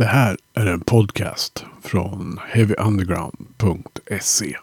Det 0.00 0.06
här 0.06 0.36
är 0.54 0.66
en 0.66 0.80
podcast 0.80 1.64
från 1.82 2.40
heavyunderground.se. 2.48 4.56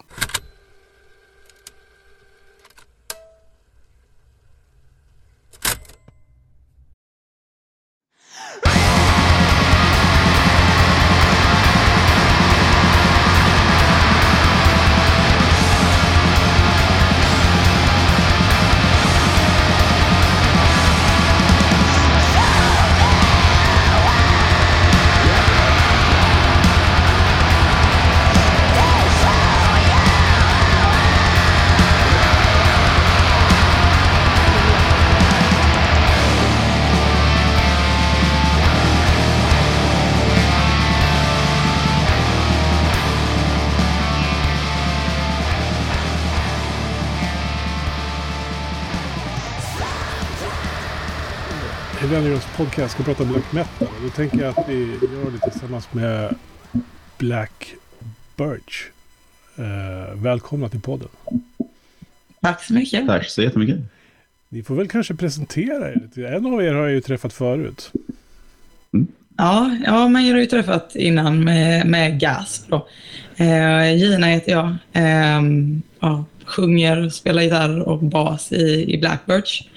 Undergrounds 52.78 52.94
podcast 52.94 52.94
ska 52.94 53.04
prata 53.04 53.26
black 53.26 53.52
metal. 53.52 53.88
Då 54.04 54.10
tänker 54.10 54.38
jag 54.38 54.60
att 54.60 54.70
vi 54.70 54.80
gör 55.02 55.32
det 55.32 55.52
tillsammans 55.52 55.94
med 55.94 56.36
Black 57.18 57.76
Birch. 58.36 58.86
Eh, 59.58 60.16
välkomna 60.16 60.70
till 60.70 60.82
podden. 60.82 61.08
Tack 62.42 62.64
så 62.64 62.74
mycket. 62.74 63.08
Tack 63.08 63.30
så 63.30 63.42
jättemycket. 63.42 63.80
Ni 64.50 64.64
får 64.64 64.76
väl 64.76 64.88
kanske 64.88 65.16
presentera 65.16 65.92
er 65.92 66.02
lite. 66.02 66.28
En 66.28 66.46
av 66.46 66.64
er 66.64 66.74
har 66.74 66.82
jag 66.82 66.92
ju 66.92 67.02
träffat 67.02 67.34
förut. 67.34 67.92
Ja, 69.38 69.78
ja 69.86 70.08
men 70.08 70.26
jag 70.26 70.34
har 70.34 70.42
ju 70.42 70.46
träffat 70.46 70.96
innan 70.96 71.44
med, 71.44 71.88
med 71.88 72.20
Gas. 72.20 72.66
Då. 72.68 72.88
Eh, 73.36 73.96
Gina 73.96 74.28
heter 74.28 74.52
jag. 74.52 74.76
Eh, 74.94 75.42
ja, 76.00 76.26
sjunger, 76.46 77.10
spelar 77.10 77.42
gitarr 77.42 77.80
och 77.80 78.04
bas 78.04 78.52
i, 78.52 78.94
i 78.94 78.98
Blackbirch. 78.98 79.68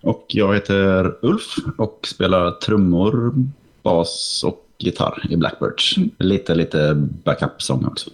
Och 0.00 0.24
jag 0.28 0.54
heter 0.54 1.16
Ulf 1.22 1.56
och 1.76 2.08
spelar 2.10 2.50
trummor, 2.50 3.34
bas 3.82 4.44
och 4.46 4.64
gitarr 4.78 5.26
i 5.30 5.36
Blackbirds. 5.36 5.94
Lite, 6.18 6.54
lite 6.54 6.94
backup-sång 7.24 7.84
också. 7.84 8.10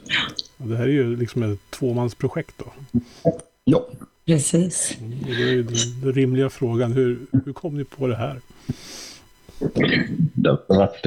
Och 0.57 0.69
det 0.69 0.77
här 0.77 0.85
är 0.85 0.89
ju 0.89 1.17
liksom 1.17 1.43
ett 1.43 1.61
tvåmansprojekt 1.71 2.55
då. 2.59 2.73
Ja, 3.65 3.87
Precis. 4.27 4.97
Och 5.01 5.35
då 5.37 5.43
är 5.43 5.53
ju 5.53 5.62
den, 5.62 5.77
den 6.03 6.12
rimliga 6.12 6.51
frågan, 6.51 6.93
hur, 6.93 7.19
hur 7.45 7.53
kom 7.53 7.77
ni 7.77 7.85
på 7.85 8.07
det 8.07 8.17
här? 8.17 8.41
Det 10.34 10.48
har 10.48 10.77
varit 10.77 11.06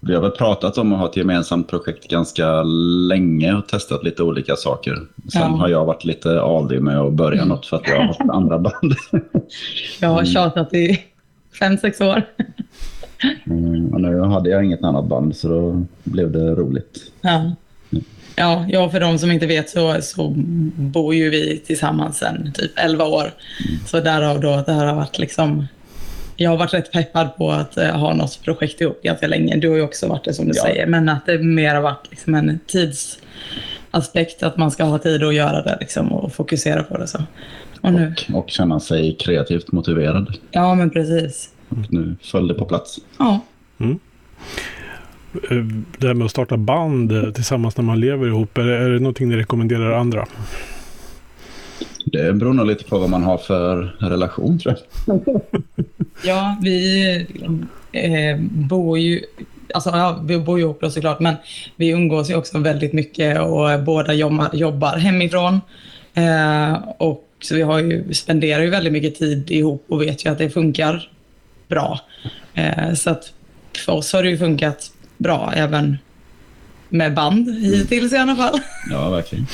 Vi 0.00 0.14
har 0.14 0.20
väl 0.20 0.30
pratat 0.30 0.78
om 0.78 0.92
att 0.92 0.98
ha 0.98 1.08
ett 1.08 1.16
gemensamt 1.16 1.68
projekt 1.68 2.08
ganska 2.08 2.62
länge 3.08 3.54
och 3.54 3.68
testat 3.68 4.04
lite 4.04 4.22
olika 4.22 4.56
saker. 4.56 4.94
Sen 5.32 5.42
Ja. 5.42 5.46
har 5.46 5.68
jag 5.68 5.84
varit 5.84 6.04
lite 6.04 6.40
aldrig 6.42 6.82
med 6.82 6.98
att 6.98 7.12
börja 7.12 7.44
något 7.44 7.66
för 7.66 7.76
att 7.76 7.88
jag 7.88 7.96
har 7.96 8.04
haft 8.04 8.20
andra 8.28 8.58
band. 8.58 8.94
Jag 10.00 10.08
har 10.08 10.24
tjatat 10.24 10.74
i 10.74 11.00
fem, 11.58 11.78
sex 11.78 12.00
år. 12.00 12.22
Mm, 13.46 13.92
och 13.94 14.00
nu 14.00 14.20
hade 14.20 14.50
jag 14.50 14.64
inget 14.64 14.84
annat 14.84 15.04
band 15.04 15.36
så 15.36 15.48
då 15.48 15.84
blev 16.04 16.32
det 16.32 16.54
roligt. 16.54 16.98
Ja. 17.20 17.52
Ja, 18.36 18.66
ja, 18.68 18.90
för 18.90 19.00
de 19.00 19.18
som 19.18 19.30
inte 19.30 19.46
vet 19.46 19.70
så, 19.70 19.96
så 20.02 20.34
bor 20.76 21.14
ju 21.14 21.30
vi 21.30 21.58
tillsammans 21.66 22.18
sedan 22.18 22.52
typ 22.54 22.70
11 22.76 23.04
år. 23.04 23.32
Så 23.86 24.00
därav 24.00 24.40
då 24.40 24.62
det 24.66 24.72
här 24.72 24.86
har 24.86 24.94
varit 24.94 25.18
liksom... 25.18 25.66
Jag 26.36 26.50
har 26.50 26.56
varit 26.56 26.74
rätt 26.74 26.92
peppad 26.92 27.36
på 27.36 27.50
att 27.50 27.76
eh, 27.76 27.86
ha 27.96 28.14
något 28.14 28.40
projekt 28.44 28.80
ihop 28.80 29.02
ganska 29.02 29.26
länge. 29.26 29.56
Du 29.56 29.68
har 29.68 29.76
ju 29.76 29.82
också 29.82 30.08
varit 30.08 30.24
det 30.24 30.34
som 30.34 30.44
du 30.48 30.52
Ja. 30.56 30.62
säger. 30.62 30.86
Men 30.86 31.08
att 31.08 31.26
det 31.26 31.38
mer 31.38 31.74
har 31.74 31.82
varit 31.82 32.06
liksom 32.10 32.34
en 32.34 32.58
tidsaspekt, 32.66 34.42
att 34.42 34.56
man 34.56 34.70
ska 34.70 34.84
ha 34.84 34.98
tid 34.98 35.22
att 35.24 35.34
göra 35.34 35.62
det 35.62 35.76
liksom, 35.80 36.12
och 36.12 36.32
fokusera 36.32 36.82
på 36.82 36.98
det. 36.98 37.06
Så. 37.06 37.18
Och 37.80 37.92
nu, 37.92 38.14
Och, 38.32 38.38
och 38.38 38.50
känna 38.50 38.80
sig 38.80 39.16
kreativt 39.20 39.72
motiverad. 39.72 40.34
ja, 40.50 40.74
men 40.74 40.90
precis. 40.90 41.48
Och 41.68 41.92
nu 41.92 42.16
föll 42.22 42.48
det 42.48 42.54
på 42.54 42.64
plats. 42.64 42.98
Ja, 43.18 43.40
Eh, 45.50 45.56
Det 45.98 46.06
här 46.06 46.14
med 46.14 46.24
att 46.24 46.30
starta 46.30 46.56
band 46.56 47.12
eh, 47.12 47.30
tillsammans 47.30 47.76
när 47.76 47.84
man 47.84 48.00
lever 48.00 48.26
ihop, 48.26 48.58
är 48.58 48.62
det, 48.64 48.76
är 48.76 48.88
det 48.90 48.98
någonting 48.98 49.28
ni 49.28 49.36
rekommenderar 49.36 49.92
andra? 49.92 50.26
Det 52.04 52.32
beror 52.32 52.52
nog 52.52 52.66
lite 52.66 52.84
på 52.84 52.98
vad 52.98 53.10
man 53.10 53.22
har 53.22 53.38
för 53.38 53.96
relation 53.98 54.58
tror 54.58 54.76
jag. 55.06 55.20
Ja, 56.24 56.56
vi 56.62 57.16
eh, 57.92 58.38
bor 58.50 58.98
ju... 58.98 59.20
Alltså, 59.74 59.90
ja, 59.90 60.20
vi 60.24 60.38
bor 60.38 60.60
ihop 60.60 60.80
då 60.80 60.90
såklart, 60.90 61.20
men 61.20 61.34
vi 61.76 61.88
umgås 61.88 62.30
ju 62.30 62.34
också 62.34 62.58
väldigt 62.58 62.92
mycket 62.92 63.40
och 63.40 63.82
båda 63.84 64.12
jobbar, 64.12 64.50
jobbar 64.52 64.96
hemifrån. 64.96 65.60
Eh, 66.14 66.74
och 66.98 67.28
så 67.40 67.54
vi 67.54 67.62
har 67.62 67.78
ju, 67.78 68.14
spenderar 68.14 68.62
ju 68.62 68.70
väldigt 68.70 68.92
mycket 68.92 69.14
tid 69.14 69.50
ihop 69.50 69.84
och 69.88 70.02
vet 70.02 70.26
ju 70.26 70.30
att 70.30 70.38
det 70.38 70.50
funkar 70.50 71.08
bra. 71.68 72.00
Eh, 72.54 72.94
så 72.94 73.10
att 73.10 73.32
för 73.84 73.92
oss 73.92 74.12
har 74.12 74.22
det 74.22 74.30
ju 74.30 74.38
funkat 74.38 74.90
bra 75.18 75.52
även 75.56 75.98
med 76.92 77.14
band 77.14 77.50
hittills 77.50 78.12
i 78.12 78.16
alla 78.16 78.36
fall. 78.36 78.60
Ja, 78.90 79.10
verkligen. 79.10 79.46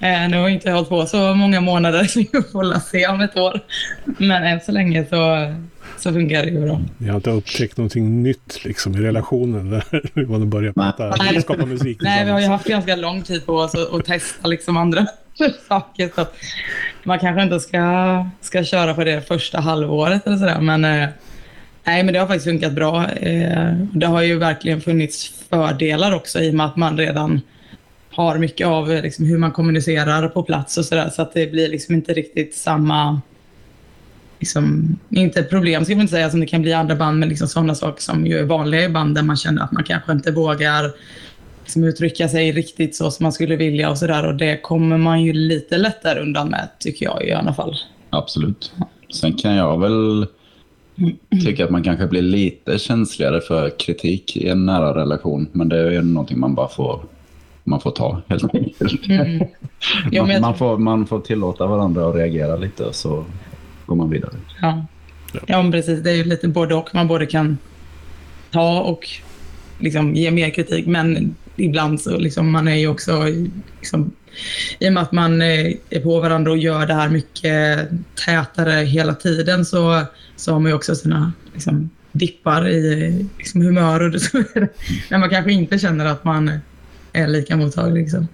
Eh, 0.00 0.28
nu 0.28 0.36
har 0.36 0.42
jag 0.42 0.50
inte 0.50 0.70
hållit 0.70 0.88
på 0.88 1.06
så 1.06 1.34
många 1.34 1.60
månader 1.60 2.04
så 2.04 2.18
vi 2.18 2.26
får 2.52 2.80
se 2.90 3.06
om 3.06 3.20
ett 3.20 3.36
år. 3.36 3.60
Men 4.04 4.42
än 4.42 4.60
så 4.60 4.72
länge 4.72 5.06
så, 5.10 5.52
så 5.98 6.12
funkar 6.12 6.42
det 6.42 6.50
ju 6.50 6.60
bra. 6.60 6.80
Ni 6.98 7.08
har 7.08 7.16
inte 7.16 7.30
upptäckt 7.30 7.76
någonting 7.76 8.22
nytt 8.22 8.64
liksom 8.64 8.94
i 8.96 9.00
relationen 9.00 9.70
där 10.14 10.26
man 10.26 10.50
börjar 10.50 10.72
prata, 10.72 11.16
Nej. 11.18 11.42
skapa 11.42 11.66
musik 11.66 11.98
Nej, 12.00 12.24
vi 12.24 12.30
har 12.30 12.40
ju 12.40 12.46
haft 12.46 12.66
ganska 12.66 12.96
lång 12.96 13.22
tid 13.22 13.46
på 13.46 13.54
oss 13.54 13.74
att, 13.74 13.94
att 13.94 14.04
testa 14.04 14.48
liksom 14.48 14.76
andra 14.76 15.06
saker. 15.68 16.10
Så 16.14 16.20
att 16.20 16.36
man 17.04 17.18
kanske 17.18 17.42
inte 17.42 17.60
ska, 17.60 18.26
ska 18.40 18.64
köra 18.64 18.94
på 18.94 19.04
det 19.04 19.28
första 19.28 19.60
halvåret 19.60 20.26
eller 20.26 20.36
sådär. 20.36 20.60
Men, 20.60 20.84
eh, 20.84 21.08
nej, 21.84 22.04
men 22.04 22.14
det 22.14 22.20
har 22.20 22.26
faktiskt 22.26 22.46
funkat 22.46 22.72
bra. 22.72 23.08
Eh, 23.08 23.72
det 23.92 24.06
har 24.06 24.22
ju 24.22 24.38
verkligen 24.38 24.80
funnits 24.80 25.28
fördelar 25.50 26.12
också 26.14 26.40
i 26.40 26.50
och 26.50 26.54
med 26.54 26.66
att 26.66 26.76
man 26.76 26.98
redan 26.98 27.40
har 28.10 28.38
mycket 28.38 28.66
av 28.66 28.92
eh, 28.92 29.02
liksom, 29.02 29.24
hur 29.24 29.38
man 29.38 29.52
kommunicerar 29.52 30.28
på 30.28 30.42
plats 30.42 30.78
och 30.78 30.84
sådär. 30.84 31.10
Så 31.10 31.22
att 31.22 31.34
det 31.34 31.46
blir 31.46 31.68
liksom 31.68 31.94
inte 31.94 32.12
riktigt 32.12 32.54
samma 32.54 33.20
liksom, 34.38 34.98
inte 35.10 35.42
problem 35.42 35.84
ska 35.84 35.94
man 35.94 36.00
inte 36.00 36.12
säga 36.12 36.30
som 36.30 36.40
det 36.40 36.46
kan 36.46 36.62
bli 36.62 36.70
i 36.70 36.74
andra 36.74 36.96
band, 36.96 37.18
men 37.18 37.28
liksom 37.28 37.48
sådana 37.48 37.74
saker 37.74 38.02
som 38.02 38.26
ju 38.26 38.38
är 38.38 38.44
vanliga 38.44 38.84
i 38.84 38.88
band 38.88 39.14
där 39.14 39.22
man 39.22 39.36
känner 39.36 39.62
att 39.62 39.72
man 39.72 39.84
kanske 39.84 40.12
inte 40.12 40.32
vågar 40.32 40.90
liksom, 41.62 41.84
uttrycka 41.84 42.28
sig 42.28 42.52
riktigt 42.52 42.96
så 42.96 43.10
som 43.10 43.24
man 43.24 43.32
skulle 43.32 43.56
vilja 43.56 43.90
och 43.90 43.98
sådär. 43.98 44.26
Och 44.26 44.34
det 44.34 44.62
kommer 44.62 44.98
man 44.98 45.22
ju 45.22 45.32
lite 45.32 45.78
lättare 45.78 46.20
undan 46.20 46.48
med, 46.48 46.68
tycker 46.78 47.04
jag 47.04 47.24
i 47.24 47.32
alla 47.32 47.54
fall. 47.54 47.76
Absolut. 48.10 48.72
Sen 49.14 49.34
kan 49.34 49.54
jag 49.54 49.80
väl 49.80 50.26
tycka 51.44 51.64
att 51.64 51.70
man 51.70 51.82
kanske 51.82 52.06
blir 52.06 52.22
lite 52.22 52.78
känsligare 52.78 53.40
för 53.40 53.78
kritik 53.78 54.36
i 54.36 54.48
en 54.48 54.66
nära 54.66 54.94
relation. 55.00 55.48
Men 55.52 55.68
det 55.68 55.78
är 55.78 55.90
ju 55.90 56.02
någonting 56.02 56.40
man 56.40 56.54
bara 56.54 56.68
får, 56.68 57.00
man 57.64 57.80
får 57.80 57.90
ta 57.90 58.22
helt 58.28 58.54
enkelt. 58.54 59.08
Mm. 59.08 59.38
Men 60.12 60.28
Man, 60.28 60.40
man, 60.40 60.56
får, 60.56 60.78
man 60.78 61.06
får 61.06 61.20
tillåta 61.20 61.66
varandra 61.66 62.08
att 62.08 62.14
reagera 62.14 62.56
lite 62.56 62.84
och 62.84 62.94
så 62.94 63.24
går 63.86 63.96
man 63.96 64.10
vidare. 64.10 64.32
Ja. 64.60 64.86
ja, 65.46 65.68
precis. 65.72 66.00
Det 66.02 66.10
är 66.10 66.14
ju 66.14 66.24
lite 66.24 66.48
både 66.48 66.74
och. 66.74 66.94
Man 66.94 67.08
både 67.08 67.26
kan 67.26 67.58
ta 68.50 68.80
och 68.80 69.08
liksom 69.78 70.14
ge 70.14 70.30
mer 70.30 70.50
kritik, 70.50 70.86
men 70.86 71.34
ibland 71.56 72.00
så 72.00 72.18
liksom 72.18 72.52
man 72.52 72.68
är 72.68 72.74
ju 72.74 72.88
också 72.88 73.24
liksom, 73.80 74.12
i 74.78 74.88
och 74.88 74.92
med 74.92 75.02
att 75.02 75.12
man 75.12 75.42
eh, 75.42 75.72
är 75.90 76.00
på 76.00 76.20
varandra 76.20 76.50
och 76.50 76.58
gör 76.58 76.86
det 76.86 76.94
här 76.94 77.08
mycket 77.08 77.88
tätare 78.26 78.84
hela 78.84 79.14
tiden 79.14 79.64
så, 79.64 80.02
så 80.42 80.52
har 80.52 80.60
man 80.60 80.70
ju 80.70 80.74
också 80.74 80.94
sina 80.94 81.32
liksom, 81.52 81.90
dippar 82.12 82.68
i 82.68 83.26
liksom, 83.38 83.62
humör 83.62 84.14
och 84.14 84.20
så 84.22 84.38
vidare. 84.38 84.68
När 85.10 85.18
man 85.18 85.30
kanske 85.30 85.52
inte 85.52 85.78
känner 85.78 86.04
att 86.04 86.24
man 86.24 86.58
är 87.12 87.28
lika 87.28 87.56
mottaglig. 87.56 88.02
Liksom. 88.02 88.28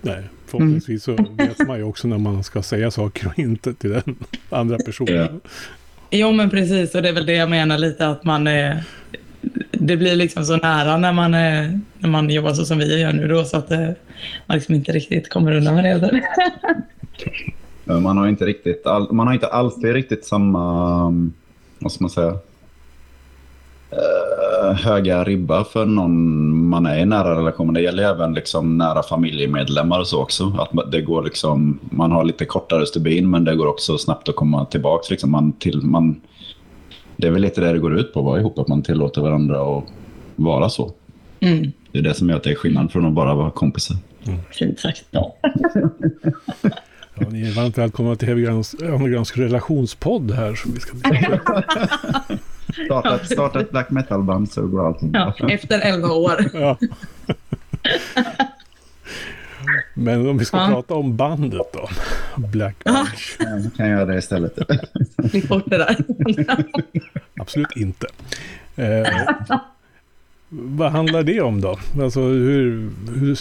Nej, 0.00 0.22
förhoppningsvis 0.46 1.04
så 1.04 1.16
vet 1.38 1.66
man 1.66 1.78
ju 1.78 1.84
också 1.84 2.08
när 2.08 2.18
man 2.18 2.44
ska 2.44 2.62
säga 2.62 2.90
saker 2.90 3.26
och 3.26 3.38
inte 3.38 3.74
till 3.74 3.90
den 3.90 4.16
andra 4.50 4.78
personen. 4.78 5.14
Ja. 5.14 5.50
Jo, 6.10 6.32
men 6.32 6.50
precis. 6.50 6.94
Och 6.94 7.02
det 7.02 7.08
är 7.08 7.12
väl 7.12 7.26
det 7.26 7.34
jag 7.34 7.50
menar 7.50 7.78
lite 7.78 8.08
att 8.08 8.24
man 8.24 8.46
är... 8.46 8.84
Det 9.70 9.96
blir 9.96 10.16
liksom 10.16 10.44
så 10.44 10.56
nära 10.56 10.96
när 10.96 11.12
man, 11.12 11.34
är, 11.34 11.80
när 11.98 12.08
man 12.08 12.30
jobbar 12.30 12.54
så 12.54 12.64
som 12.64 12.78
vi 12.78 13.00
gör 13.00 13.12
nu 13.12 13.28
då 13.28 13.44
så 13.44 13.56
att 13.56 13.68
det, 13.68 13.94
man 14.46 14.56
liksom 14.56 14.74
inte 14.74 14.92
riktigt 14.92 15.28
kommer 15.28 15.52
undan 15.52 15.74
med 15.74 16.00
det. 16.00 16.22
Man 18.00 18.16
har 18.18 18.28
inte 18.28 18.46
riktigt, 18.46 18.86
all, 18.86 19.12
man 19.12 19.26
har 19.26 19.34
inte 19.34 19.46
alltid 19.46 19.92
riktigt 19.92 20.24
samma, 20.24 21.06
um, 21.06 21.32
vad 21.78 21.92
ska 21.92 22.04
man 22.04 22.10
säga, 22.10 22.38
Eh, 23.92 24.74
höga 24.74 25.24
ribba 25.24 25.64
för 25.64 25.86
någon 25.86 26.68
man 26.68 26.86
är 26.86 26.98
i 26.98 27.04
nära 27.04 27.38
relation. 27.38 27.74
Det 27.74 27.80
gäller 27.80 28.02
även 28.02 28.34
liksom 28.34 28.78
nära 28.78 29.02
familjemedlemmar 29.02 30.00
och 30.00 30.06
så 30.06 30.22
också. 30.22 30.56
Att 30.58 30.92
det 30.92 31.00
går 31.00 31.22
liksom, 31.22 31.78
man 31.90 32.12
har 32.12 32.24
lite 32.24 32.44
kortare 32.44 32.86
stubin 32.86 33.30
men 33.30 33.44
det 33.44 33.56
går 33.56 33.66
också 33.66 33.98
snabbt 33.98 34.28
att 34.28 34.36
komma 34.36 34.64
tillbaka. 34.64 35.06
Liksom 35.10 35.30
man 35.30 35.52
till, 35.52 35.82
man, 35.82 36.20
det 37.16 37.26
är 37.26 37.30
väl 37.30 37.42
lite 37.42 37.60
det 37.60 37.72
det 37.72 37.78
går 37.78 37.98
ut 37.98 38.12
på, 38.12 38.20
att 38.20 38.26
vara 38.26 38.40
ihop, 38.40 38.58
att 38.58 38.68
man 38.68 38.82
tillåter 38.82 39.20
varandra 39.20 39.78
att 39.78 39.84
vara 40.36 40.68
så. 40.68 40.92
Mm. 41.40 41.72
Det 41.92 41.98
är 41.98 42.02
det 42.02 42.14
som 42.14 42.28
gör 42.28 42.36
att 42.36 42.44
det 42.44 42.50
är 42.50 42.54
skillnad 42.54 42.92
från 42.92 43.06
att 43.06 43.12
bara 43.12 43.34
vara 43.34 43.50
kompisar. 43.50 43.96
Fint 44.50 44.80
sagt. 44.80 45.04
Ja. 45.10 45.36
Ja, 47.22 47.28
ni 47.30 47.48
är 47.48 47.52
varmt 47.52 47.78
välkomna 47.78 48.16
till 48.16 48.28
Heavy 48.28 48.46
relationspodd 49.34 50.30
här. 50.30 50.54
Som 50.54 50.72
vi 50.74 50.80
ska 50.80 50.96
starta, 52.86 53.24
starta 53.24 53.60
ett 53.60 53.70
black 53.70 53.90
metal-band 53.90 54.52
så 54.52 54.66
går 54.66 54.86
allting 54.86 55.10
bra. 55.10 55.34
Ja, 55.38 55.50
efter 55.50 55.80
elva 55.80 56.08
år. 56.08 56.44
Ja. 56.52 56.78
Men 59.94 60.28
om 60.28 60.38
vi 60.38 60.44
ska 60.44 60.56
ja. 60.56 60.68
prata 60.68 60.94
om 60.94 61.16
bandet 61.16 61.72
då. 61.72 61.88
Black 62.36 62.76
Ja, 62.84 63.06
jag 63.38 63.70
kan 63.76 63.88
göra 63.88 64.04
det 64.04 64.18
istället. 64.18 64.58
Klipp 65.30 65.48
bort 65.48 65.64
det 65.66 65.78
där. 65.78 65.96
Absolut 67.40 67.76
inte. 67.76 68.06
Eh, 68.76 69.06
vad 70.54 70.92
handlar 70.92 71.22
det 71.22 71.40
om 71.40 71.60
då? 71.60 71.78
Alltså 72.00 72.20
hur, 72.20 72.90
hur, 73.14 73.38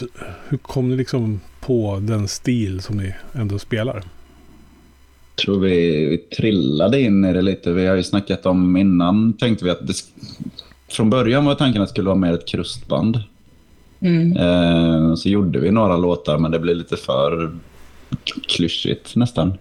hur 0.49 0.57
kom 0.57 0.89
ni 0.89 0.95
liksom 0.95 1.39
på 1.59 1.99
den 2.01 2.27
stil 2.27 2.81
som 2.81 2.97
ni 2.97 3.13
ändå 3.33 3.59
spelar? 3.59 3.95
Jag 3.95 5.45
tror 5.45 5.59
vi, 5.59 6.05
vi 6.05 6.17
trillade 6.17 7.01
in 7.01 7.25
i 7.25 7.33
det 7.33 7.41
lite. 7.41 7.71
Vi 7.71 7.85
har 7.85 7.95
ju 7.95 8.03
snackat 8.03 8.45
om 8.45 8.77
innan 8.77 9.33
tänkte 9.33 9.65
vi 9.65 9.71
att 9.71 9.87
det, 9.87 9.93
från 10.89 11.09
början 11.09 11.45
var 11.45 11.55
tanken 11.55 11.81
att 11.81 11.87
det 11.87 11.91
skulle 11.91 12.07
vara 12.07 12.15
mer 12.15 12.33
ett 12.33 12.47
krustband. 12.47 13.23
Mm. 13.99 14.37
Eh, 14.37 15.15
så 15.15 15.29
gjorde 15.29 15.59
vi 15.59 15.71
några 15.71 15.97
låtar 15.97 16.37
men 16.37 16.51
det 16.51 16.59
blev 16.59 16.75
lite 16.75 16.97
för 16.97 17.51
klyschigt 18.47 19.15
nästan. 19.15 19.53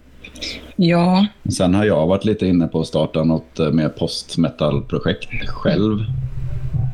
Ja. 0.77 1.27
Sen 1.57 1.75
har 1.75 1.85
jag 1.85 2.07
varit 2.07 2.25
lite 2.25 2.47
inne 2.47 2.67
på 2.67 2.81
att 2.81 2.87
starta 2.87 3.25
något 3.25 3.59
eh, 3.59 3.71
mer 3.71 3.89
post-metal-projekt 3.89 5.49
själv. 5.49 6.05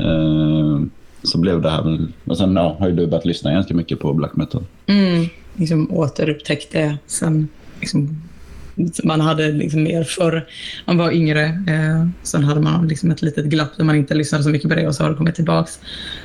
Eh, 0.01 0.81
så 1.23 1.39
blev 1.39 1.63
det 1.63 1.71
här. 1.71 2.09
Men 2.25 2.37
sen 2.37 2.57
ja, 2.57 2.77
har 2.79 2.89
ju 2.89 2.95
du 2.95 3.07
börjat 3.07 3.25
lyssna 3.25 3.53
ganska 3.53 3.75
mycket 3.75 4.01
på 4.01 4.13
black 4.13 4.37
metal. 4.37 4.65
Mm, 4.87 5.29
liksom 5.57 5.93
återupptäckte 5.93 6.99
sen 7.07 7.49
liksom, 7.81 8.23
man 9.05 9.21
hade 9.21 9.53
liksom 9.53 9.83
mer 9.83 10.05
förr. 10.05 10.47
Man 10.85 10.99
var 10.99 11.11
yngre. 11.11 11.45
Eh, 11.45 12.07
sen 12.23 12.45
hade 12.45 12.61
man 12.61 12.89
liksom 12.89 13.11
ett 13.11 13.23
litet 13.23 13.45
glapp 13.45 13.77
där 13.77 13.85
man 13.85 13.97
inte 13.97 14.15
lyssnade 14.15 14.45
så 14.45 14.51
mycket 14.51 14.69
på 14.69 14.75
det 14.75 14.87
och 14.87 14.95
så 14.95 15.03
har 15.03 15.11
det 15.11 15.17
kommit 15.17 15.35
tillbaka. 15.35 15.71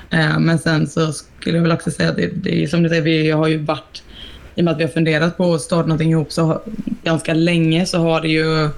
Eh, 0.09 0.39
men 0.39 0.59
sen 0.59 0.87
så 0.87 1.11
skulle 1.11 1.57
jag 1.57 1.63
väl 1.63 1.71
också 1.71 1.91
säga 1.91 2.09
att 2.09 2.15
det, 2.15 2.29
det 2.43 2.63
är 2.63 2.67
som 2.67 2.83
du 2.83 2.89
säger, 2.89 3.01
vi 3.01 3.31
har 3.31 3.47
ju 3.47 3.57
varit 3.57 4.03
i 4.55 4.61
och 4.61 4.65
med 4.65 4.71
att 4.71 4.79
vi 4.79 4.83
har 4.83 4.91
funderat 4.91 5.37
på 5.37 5.53
att 5.53 5.61
starta 5.61 5.87
någonting 5.87 6.11
ihop 6.11 6.31
så 6.31 6.45
har, 6.45 6.61
ganska 7.03 7.33
länge 7.33 7.85
så 7.85 7.97
har 7.97 8.21
det 8.21 8.27
ju 8.27 8.69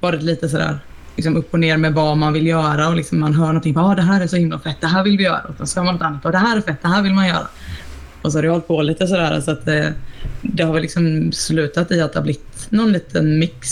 varit 0.00 0.22
lite 0.22 0.48
sådär 0.48 0.78
liksom 1.16 1.36
upp 1.36 1.54
och 1.54 1.60
ner 1.60 1.76
med 1.76 1.94
vad 1.94 2.16
man 2.16 2.32
vill 2.32 2.46
göra 2.46 2.88
och 2.88 2.96
liksom 2.96 3.20
man 3.20 3.34
hör 3.34 3.46
någonting. 3.46 3.76
Ah, 3.76 3.94
det 3.94 4.02
här 4.02 4.20
är 4.20 4.26
så 4.26 4.36
himla 4.36 4.58
fett, 4.58 4.80
det 4.80 4.86
här 4.86 5.04
vill 5.04 5.16
vi 5.16 5.24
göra. 5.24 5.54
Och 5.58 5.68
så 5.68 5.80
hör 5.80 5.84
man 5.84 5.94
något 5.94 6.02
annat. 6.02 6.24
Och 6.24 6.32
det 6.32 6.38
här 6.38 6.56
är 6.56 6.60
fett, 6.60 6.82
det 6.82 6.88
här 6.88 7.02
vill 7.02 7.12
man 7.12 7.28
göra. 7.28 7.48
Och 8.22 8.32
så 8.32 8.38
har 8.38 8.42
det 8.42 8.48
hållit 8.48 8.66
på 8.66 8.82
lite 8.82 9.06
sådär 9.06 9.40
så 9.40 9.50
att 9.50 9.64
det, 9.64 9.94
det 10.42 10.62
har 10.62 10.72
väl 10.72 10.82
liksom 10.82 11.32
slutat 11.32 11.92
i 11.92 12.00
att 12.00 12.12
det 12.12 12.18
har 12.18 12.24
blivit 12.24 12.66
någon 12.70 12.92
liten 12.92 13.38
mix, 13.38 13.68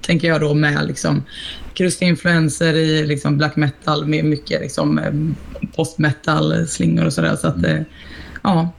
tänker 0.00 0.28
jag 0.28 0.40
då, 0.40 0.54
med 0.54 0.86
liksom 0.86 1.22
krustinfluenser 1.74 2.74
i 2.74 3.06
liksom 3.06 3.38
black 3.38 3.56
metal 3.56 4.06
med 4.06 4.24
mycket 4.24 4.60
liksom 4.60 5.34
post 5.76 5.98
metal 5.98 6.66
slingor 6.66 7.06
och 7.06 7.12
sådär. 7.12 7.36
Så 7.36 7.48
att 7.48 7.62
det, 7.62 7.84
ja, 8.42 8.70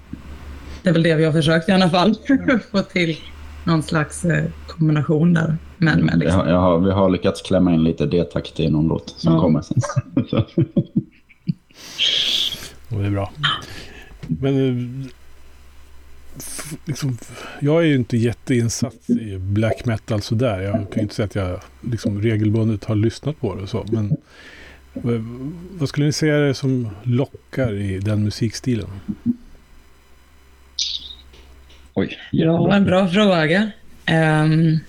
det 0.83 0.89
är 0.89 0.93
väl 0.93 1.03
det 1.03 1.15
vi 1.15 1.25
har 1.25 1.31
försökt 1.31 1.69
i 1.69 1.71
alla 1.71 1.89
fall. 1.89 2.15
Få 2.71 2.81
till 2.81 3.17
någon 3.63 3.83
slags 3.83 4.25
eh, 4.25 4.45
kombination 4.67 5.33
där. 5.33 5.57
Men, 5.85 6.05
men 6.05 6.19
liksom. 6.19 6.39
jag, 6.39 6.49
jag 6.49 6.59
har, 6.59 6.79
vi 6.79 6.91
har 6.91 7.09
lyckats 7.09 7.41
klämma 7.41 7.73
in 7.73 7.83
lite 7.83 8.05
D-takt 8.05 8.59
i 8.59 8.69
någon 8.69 8.87
låt 8.87 9.09
som 9.17 9.33
ja. 9.33 9.41
kommer 9.41 9.61
sen. 9.61 9.81
Och 12.89 12.99
det 13.01 13.05
är 13.05 13.11
bra. 13.11 13.31
Men 14.27 14.67
eh, 14.67 15.07
liksom, 16.85 17.17
jag 17.59 17.81
är 17.81 17.85
ju 17.85 17.95
inte 17.95 18.17
jätteinsatt 18.17 19.09
i 19.09 19.37
black 19.37 19.85
metal 19.85 20.21
sådär. 20.21 20.59
Jag 20.59 20.73
kan 20.73 20.95
ju 20.95 21.01
inte 21.01 21.15
säga 21.15 21.25
att 21.25 21.35
jag 21.35 21.59
liksom 21.81 22.21
regelbundet 22.21 22.85
har 22.85 22.95
lyssnat 22.95 23.39
på 23.39 23.55
det 23.55 23.61
och 23.61 23.69
så. 23.69 23.85
Men 23.91 24.11
eh, 24.93 25.21
vad 25.71 25.89
skulle 25.89 26.05
ni 26.05 26.13
säga 26.13 26.35
är 26.35 26.41
det 26.41 26.53
som 26.53 26.89
lockar 27.03 27.73
i 27.73 27.99
den 27.99 28.23
musikstilen? 28.23 28.87
Oj. 31.93 32.17
Ja, 32.31 32.75
en 32.75 32.85
bra 32.85 33.07
fråga. 33.07 33.71
Um, 34.11 34.79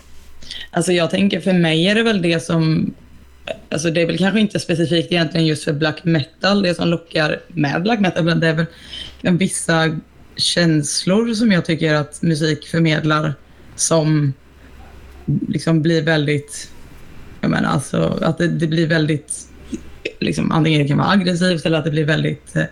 alltså 0.70 0.93
jag 0.93 1.10
tänker 1.10 1.40
för 1.40 1.52
mig 1.52 1.87
är 1.87 1.94
det 1.94 2.02
väl 2.02 2.22
det 2.22 2.40
som 2.40 2.94
Alltså 3.69 3.90
det 3.90 4.02
är 4.02 4.06
väl 4.06 4.19
kanske 4.19 4.40
inte 4.40 4.60
specifikt 4.60 5.12
egentligen 5.12 5.46
just 5.46 5.64
för 5.64 5.72
black 5.72 6.04
metal, 6.04 6.62
det 6.62 6.75
som 6.75 6.88
lockar 6.88 7.40
med 7.48 7.82
black 7.82 8.00
metal, 8.00 8.25
men 8.25 8.40
det 8.40 8.46
är 8.46 8.54
väl 8.54 8.66
vissa 9.22 9.98
känslor 10.37 11.34
som 11.34 11.52
jag 11.52 11.64
tycker 11.64 11.94
att 11.94 12.22
musik 12.22 12.66
förmedlar 12.66 13.34
som 13.76 14.32
liksom 15.48 15.82
blir 15.82 16.02
väldigt, 16.02 16.70
jag 17.40 17.50
menar 17.50 17.69
alltså 17.69 18.19
att 18.22 18.38
det, 18.38 18.48
det 18.48 18.66
blir 18.66 18.87
väldigt, 18.87 19.32
liksom 20.20 20.52
antingen 20.52 20.82
det 20.82 20.88
kan 20.88 20.98
vara 20.98 21.10
aggressivt 21.10 21.66
eller 21.66 21.78
att 21.78 21.84
det 21.84 21.90
blir 21.90 22.04
väldigt 22.04 22.56
eh, 22.56 22.64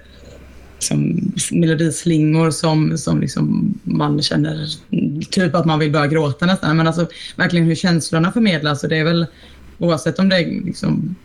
liksom, 0.91 1.33
melodislingor 1.61 2.51
som, 2.51 2.99
som 2.99 3.21
liksom 3.21 3.75
man 3.83 4.23
känner 4.23 4.67
typ 5.31 5.55
att 5.55 5.67
man 5.67 5.79
vill 5.79 5.93
börja 5.93 6.07
gråta 6.07 6.47
nästan. 6.47 6.77
Men 6.77 6.87
alltså 6.87 7.07
verkligen 7.37 7.67
hur 7.67 7.75
känslorna 7.75 8.33
förmedlas 8.33 8.83
och 8.83 8.89
det 8.89 8.97
är 8.97 9.05
väl 9.05 9.27
oavsett 9.79 10.19
om 10.19 10.29
det 10.29 10.37
är 10.37 10.65
liksom 10.65 11.17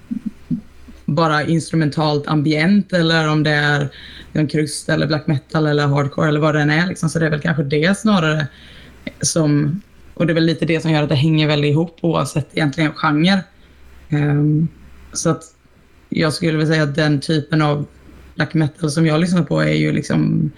bara 1.05 1.43
instrumentalt 1.43 2.27
ambient 2.27 2.93
eller 2.93 3.27
om 3.27 3.43
det 3.43 3.51
är 3.51 3.89
en 4.33 4.47
krust 4.47 4.89
eller 4.89 5.07
black 5.07 5.27
metal 5.27 5.67
eller 5.67 5.87
hardcore 5.87 6.27
eller 6.27 6.39
vad 6.39 6.55
det 6.55 6.61
än 6.61 6.69
är. 6.69 6.87
Liksom. 6.87 7.09
Så 7.09 7.19
det 7.19 7.25
är 7.25 7.29
väl 7.29 7.41
kanske 7.41 7.63
det 7.63 7.97
snarare 7.97 8.47
som... 9.21 9.81
Och 10.13 10.27
det 10.27 10.33
är 10.33 10.35
väl 10.35 10.45
lite 10.45 10.65
det 10.65 10.81
som 10.81 10.91
gör 10.91 11.03
att 11.03 11.09
det 11.09 11.15
hänger 11.15 11.47
väl 11.47 11.65
ihop 11.65 11.97
oavsett 12.01 12.47
egentligen 12.53 12.91
genre. 12.93 13.43
Um, 14.11 14.67
så 15.13 15.29
att 15.29 15.43
jag 16.09 16.33
skulle 16.33 16.51
vilja 16.51 16.73
säga 16.73 16.83
att 16.83 16.95
den 16.95 17.19
typen 17.19 17.61
av 17.61 17.85
black 18.39 18.53
metal 18.53 18.91
som 18.91 19.05
jag 19.05 19.19
lyssnar 19.19 19.43
på 19.43 19.61
är 19.61 19.73
ju 19.73 19.91
liksom 19.91 20.51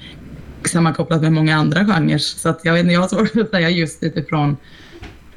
sammankopplat 0.66 1.22
med 1.22 1.34
många 1.34 1.56
andra 1.56 1.86
genrer. 1.86 2.18
Så 2.18 2.50
att 2.50 2.60
jag, 2.64 2.74
vet 2.74 2.82
inte, 2.82 2.94
jag 2.94 3.02
har 3.02 3.08
svårt 3.08 3.36
att 3.36 3.50
säga 3.50 3.70
just 3.70 4.04
utifrån 4.04 4.58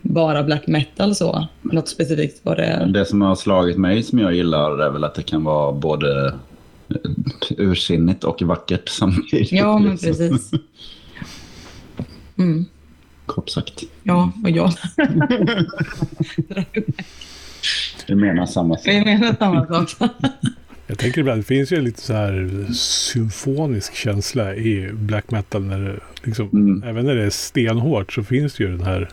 bara 0.02 0.42
black 0.42 0.66
metal 0.66 1.14
så. 1.14 1.48
Något 1.62 1.88
specifikt 1.88 2.40
vad 2.42 2.56
det 2.56 2.64
är. 2.64 2.86
Det 2.86 3.04
som 3.04 3.22
har 3.22 3.34
slagit 3.34 3.78
mig 3.78 4.02
som 4.02 4.18
jag 4.18 4.34
gillar 4.34 4.78
är 4.78 4.90
väl 4.90 5.04
att 5.04 5.14
det 5.14 5.22
kan 5.22 5.44
vara 5.44 5.72
både 5.72 6.34
ursinnigt 7.58 8.24
och 8.24 8.42
vackert 8.42 8.88
samtidigt. 8.88 9.52
Ja, 9.52 9.78
men 9.78 9.90
liksom. 9.90 10.08
precis. 10.08 10.50
Mm. 12.36 12.64
Kort 13.26 13.48
sagt. 13.48 13.82
Ja, 14.02 14.32
och 14.44 14.50
jag. 14.50 14.72
Vi 18.06 18.14
menar 18.14 18.46
samma 18.46 18.76
sak. 18.76 18.86
Vi 18.86 19.04
menar 19.04 19.36
samma 19.38 19.66
sak. 19.66 20.10
Jag 20.86 20.98
tänker 20.98 21.20
ibland, 21.20 21.38
det 21.38 21.44
finns 21.44 21.72
ju 21.72 21.80
lite 21.80 22.00
så 22.00 22.12
här 22.12 22.66
symfonisk 22.74 23.94
känsla 23.94 24.54
i 24.54 24.90
black 24.92 25.30
metal. 25.30 25.64
När 25.64 25.80
det, 25.80 26.00
liksom, 26.22 26.48
mm. 26.52 26.82
Även 26.86 27.06
när 27.06 27.14
det 27.14 27.24
är 27.24 27.30
stenhårt 27.30 28.12
så 28.12 28.24
finns 28.24 28.54
det 28.54 28.64
ju 28.64 28.70
den 28.70 28.86
här 28.86 29.10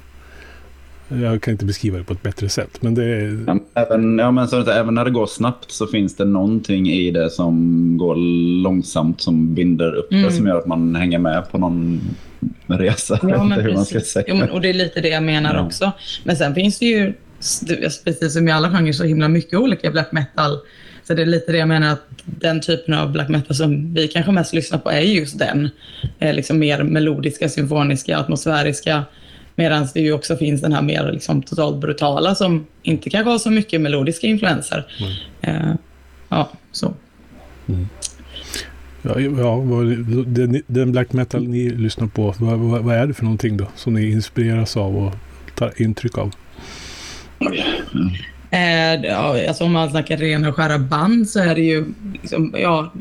jag 1.21 1.41
kan 1.41 1.51
inte 1.51 1.65
beskriva 1.65 1.97
det 1.97 2.03
på 2.03 2.13
ett 2.13 2.23
bättre 2.23 2.49
sätt. 2.49 2.81
Men 2.81 2.95
det 2.95 3.03
är... 3.03 3.43
ja, 3.47 3.59
även, 3.73 4.17
ja, 4.17 4.31
men 4.31 4.47
så 4.47 4.55
att, 4.55 4.67
även 4.67 4.93
när 4.93 5.05
det 5.05 5.11
går 5.11 5.25
snabbt 5.25 5.71
så 5.71 5.87
finns 5.87 6.15
det 6.15 6.25
någonting 6.25 6.89
i 6.89 7.11
det 7.11 7.29
som 7.29 7.97
går 7.97 8.15
långsamt 8.63 9.21
som 9.21 9.53
binder 9.55 9.95
upp 9.95 10.11
mm. 10.11 10.23
det 10.23 10.31
som 10.31 10.47
gör 10.47 10.57
att 10.57 10.65
man 10.65 10.95
hänger 10.95 11.19
med 11.19 11.51
på 11.51 11.57
någon 11.57 12.01
resa. 12.67 13.19
Ja, 13.21 13.43
men 13.49 13.61
hur 13.61 13.73
man 13.73 13.85
ska 13.85 13.99
säga. 13.99 14.25
Ja, 14.27 14.35
men, 14.35 14.49
och 14.49 14.61
det 14.61 14.69
är 14.69 14.73
lite 14.73 15.01
det 15.01 15.09
jag 15.09 15.23
menar 15.23 15.55
ja. 15.55 15.65
också. 15.65 15.91
Men 16.23 16.35
sen 16.35 16.55
finns 16.55 16.79
det 16.79 16.85
ju, 16.85 17.13
precis 18.03 18.33
som 18.33 18.47
i 18.47 18.51
alla 18.51 18.69
genrer, 18.69 18.91
så 18.91 19.03
himla 19.03 19.27
mycket 19.27 19.59
olika 19.59 19.91
black 19.91 20.11
metal. 20.11 20.59
Så 21.03 21.13
det 21.13 21.21
är 21.21 21.25
lite 21.25 21.51
det 21.51 21.57
jag 21.57 21.67
menar 21.67 21.93
att 21.93 22.07
den 22.25 22.61
typen 22.61 22.93
av 22.93 23.11
black 23.11 23.29
metal 23.29 23.55
som 23.55 23.93
vi 23.93 24.07
kanske 24.07 24.31
mest 24.31 24.53
lyssnar 24.53 24.79
på 24.79 24.91
är 24.91 24.99
just 24.99 25.39
den. 25.39 25.69
Liksom 26.19 26.59
mer 26.59 26.83
melodiska, 26.83 27.49
symfoniska, 27.49 28.17
atmosfäriska 28.17 29.05
Medan 29.55 29.87
det 29.93 29.99
ju 29.99 30.13
också 30.13 30.37
finns 30.37 30.61
den 30.61 30.73
här 30.73 30.81
mer 30.81 31.11
liksom 31.11 31.43
totalt 31.43 31.81
brutala 31.81 32.35
som 32.35 32.65
inte 32.81 33.09
kanske 33.09 33.29
har 33.29 33.39
så 33.39 33.51
mycket 33.51 33.81
melodiska 33.81 34.27
influenser. 34.27 34.85
Mm. 35.43 35.67
Uh, 35.67 35.75
ja, 36.29 36.51
så. 36.71 36.93
Mm. 37.67 37.87
Ja, 39.01 39.19
ja 39.19 39.63
den, 40.25 40.61
den, 40.67 40.91
black 40.91 41.13
metal 41.13 41.47
ni 41.47 41.69
lyssnar 41.69 42.07
på, 42.07 42.35
vad, 42.39 42.59
vad, 42.59 42.83
vad, 42.83 42.95
är 42.95 43.07
det 43.07 43.13
för 43.13 43.23
någonting 43.23 43.57
då 43.57 43.67
som 43.75 43.93
ni 43.93 44.11
inspireras 44.11 44.77
av 44.77 44.97
och 44.97 45.13
tar 45.55 45.81
intryck 45.81 46.17
av? 46.17 46.31
Eh, 48.51 49.17
alltså 49.47 49.63
om 49.63 49.71
man 49.71 49.89
snackar 49.89 50.17
rena 50.17 50.49
och 50.49 50.55
skära 50.55 50.79
band 50.79 51.29
så 51.29 51.39
är 51.39 51.55
det 51.55 51.61
ju 51.61 51.85
liksom, 52.13 52.55
ja, 52.57 52.93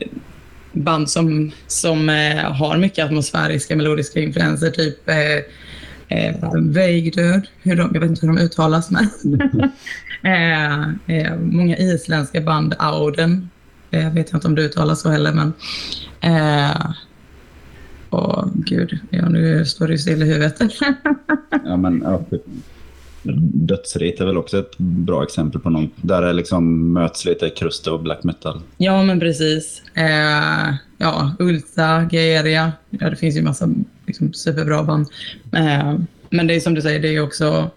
band 0.73 1.11
som, 1.11 1.51
som 1.67 2.09
eh, 2.09 2.53
har 2.53 2.79
mycket 2.79 3.05
atmosfäriska 3.05 3.77
melodiska 3.77 4.21
influenser. 4.21 4.71
Typ 4.71 5.09
eh, 5.09 5.17
eh, 6.09 6.35
hur 7.63 7.77
de, 7.77 7.91
jag 7.95 8.01
vet 8.01 8.11
inte 8.11 8.27
hur 8.27 8.35
de 8.35 8.39
uttalas 8.39 8.91
men 8.91 9.09
eh, 10.23 11.17
eh, 11.17 11.37
Många 11.37 11.77
isländska 11.77 12.41
band, 12.41 12.75
Auden, 12.79 13.51
eh, 13.91 14.13
vet 14.13 14.35
inte 14.35 14.47
om 14.47 14.55
det 14.55 14.63
uttalas 14.63 15.01
så 15.01 15.11
heller 15.11 15.33
men 15.33 15.53
eh, 16.21 16.91
Åh 18.11 18.45
gud, 18.55 18.99
ja, 19.11 19.29
nu 19.29 19.65
står 19.65 19.89
det 19.89 19.99
still 19.99 20.23
i 20.23 20.27
huvudet. 20.27 20.61
ja, 21.65 21.77
men, 21.77 22.03
ja, 22.05 22.25
typ. 22.31 22.43
Dödsrit 23.53 24.21
är 24.21 24.27
väl 24.27 24.37
också 24.37 24.59
ett 24.59 24.79
bra 24.79 25.23
exempel 25.23 25.61
på 25.61 25.71
något. 25.71 25.91
Där 25.97 26.23
det 26.23 26.33
liksom 26.33 26.93
möts 26.93 27.25
lite 27.25 27.51
krust 27.51 27.87
och 27.87 28.03
black 28.03 28.25
metal. 28.25 28.61
Ja, 28.77 29.03
men 29.03 29.21
precis. 29.21 29.83
Eh, 29.95 30.75
ja, 30.99 31.33
Ulta, 31.39 32.09
Geria. 32.13 32.73
Ja, 32.91 33.11
det 33.11 33.17
finns 33.17 33.37
ju 33.37 33.43
massa 33.43 33.69
liksom, 34.07 34.33
superbra 34.33 34.83
band. 34.83 35.07
Eh, 35.53 35.99
men 36.31 36.47
det 36.47 36.55
är 36.55 36.61
som 36.61 36.75
du 36.75 36.83
säger, 36.83 37.01
det 37.01 37.17
är 37.17 37.21
också... 37.23 37.71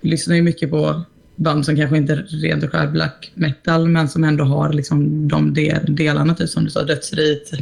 Vi 0.00 0.10
lyssnar 0.10 0.36
ju 0.36 0.42
mycket 0.42 0.70
på 0.70 1.02
band 1.36 1.64
som 1.64 1.76
kanske 1.76 1.96
inte 1.96 2.12
är 2.12 2.26
rent 2.42 2.64
och 2.64 2.70
skär 2.70 2.86
black 2.86 3.30
metal, 3.34 3.88
men 3.88 4.08
som 4.08 4.24
ändå 4.24 4.44
har 4.44 4.72
liksom 4.72 5.28
de 5.28 5.54
del, 5.54 5.96
delarna, 5.96 6.34
typ 6.34 6.48
som 6.48 6.64
du 6.64 6.70
sa, 6.70 6.82
Dödsrit, 6.82 7.52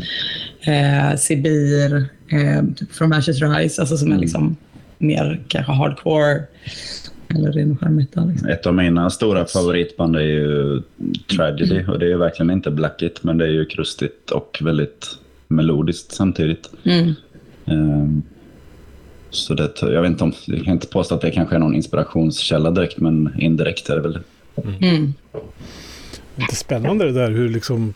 eh, 0.61 1.17
Sibir, 1.17 2.09
eh, 2.29 2.65
typ 2.77 2.93
From 2.93 3.13
Ashes 3.13 3.43
Rise, 3.43 3.81
alltså 3.83 3.97
som 3.97 4.09
är 4.09 4.13
mm. 4.13 4.21
liksom 4.21 4.57
mer 4.99 5.41
kanske 5.49 5.73
hardcore 5.73 6.43
eller 7.29 7.53
ren 7.53 7.73
och 7.73 7.81
skär 7.81 7.89
metal. 7.89 8.29
Liksom. 8.29 8.49
Ett 8.49 8.67
av 8.67 8.75
mina 8.75 9.11
stora 9.11 9.47
favoritband 9.47 10.17
är 10.17 10.21
ju 10.21 10.83
Tragedy 11.37 11.85
och 11.89 11.99
det 11.99 12.13
är 12.13 12.17
verkligen 12.17 12.51
inte 12.51 12.71
blackigt, 12.71 13.23
men 13.23 13.39
det 13.39 13.45
är 13.45 13.51
ju 13.51 13.65
krustigt 13.65 14.31
och 14.31 14.59
väldigt 14.61 15.19
melodiskt 15.49 16.13
samtidigt. 16.13 16.71
Mm. 16.85 17.15
Um, 17.65 18.23
så 19.31 19.55
det, 19.55 19.73
jag 19.81 20.03
vet 20.03 20.11
inte 20.11 20.25
om, 20.25 20.33
jag 20.47 20.65
kan 20.65 20.73
inte 20.73 20.87
påstå 20.87 21.15
att 21.15 21.21
det 21.21 21.31
kanske 21.31 21.55
är 21.55 21.59
någon 21.59 21.75
inspirationskälla 21.75 22.71
direkt, 22.71 23.01
men 23.01 23.35
indirekt 23.39 23.91
är 23.91 23.97
det 23.97 24.03
väl 24.03 24.19
mm. 24.65 24.75
mm. 24.83 25.15
Lite 26.37 26.57
spännande 26.57 27.05
det 27.05 27.13
där 27.13 27.31
hur 27.31 27.49
liksom 27.49 27.95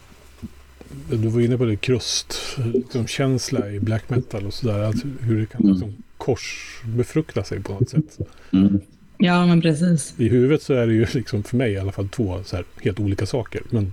du 1.10 1.28
var 1.28 1.40
inne 1.40 1.58
på 1.58 1.64
det, 1.64 1.76
krustkänsla 1.76 3.58
liksom, 3.58 3.74
i 3.74 3.80
black 3.80 4.10
metal 4.10 4.46
och 4.46 4.54
sådär. 4.54 4.92
Hur 5.20 5.40
det 5.40 5.46
kan 5.46 5.60
mm. 5.60 5.72
liksom 5.72 5.94
korsbefrukta 6.20 7.44
sig 7.44 7.62
på 7.62 7.72
något 7.72 7.90
sätt. 7.90 8.18
Mm. 8.52 8.80
Ja, 9.18 9.46
men 9.46 9.60
precis. 9.60 10.14
I 10.16 10.28
huvudet 10.28 10.62
så 10.62 10.74
är 10.74 10.86
det 10.86 10.92
ju 10.92 11.06
liksom 11.12 11.42
för 11.42 11.56
mig 11.56 11.72
i 11.72 11.78
alla 11.78 11.92
fall 11.92 12.08
två 12.08 12.42
så 12.44 12.56
här, 12.56 12.64
helt 12.82 13.00
olika 13.00 13.26
saker. 13.26 13.62
Men... 13.70 13.92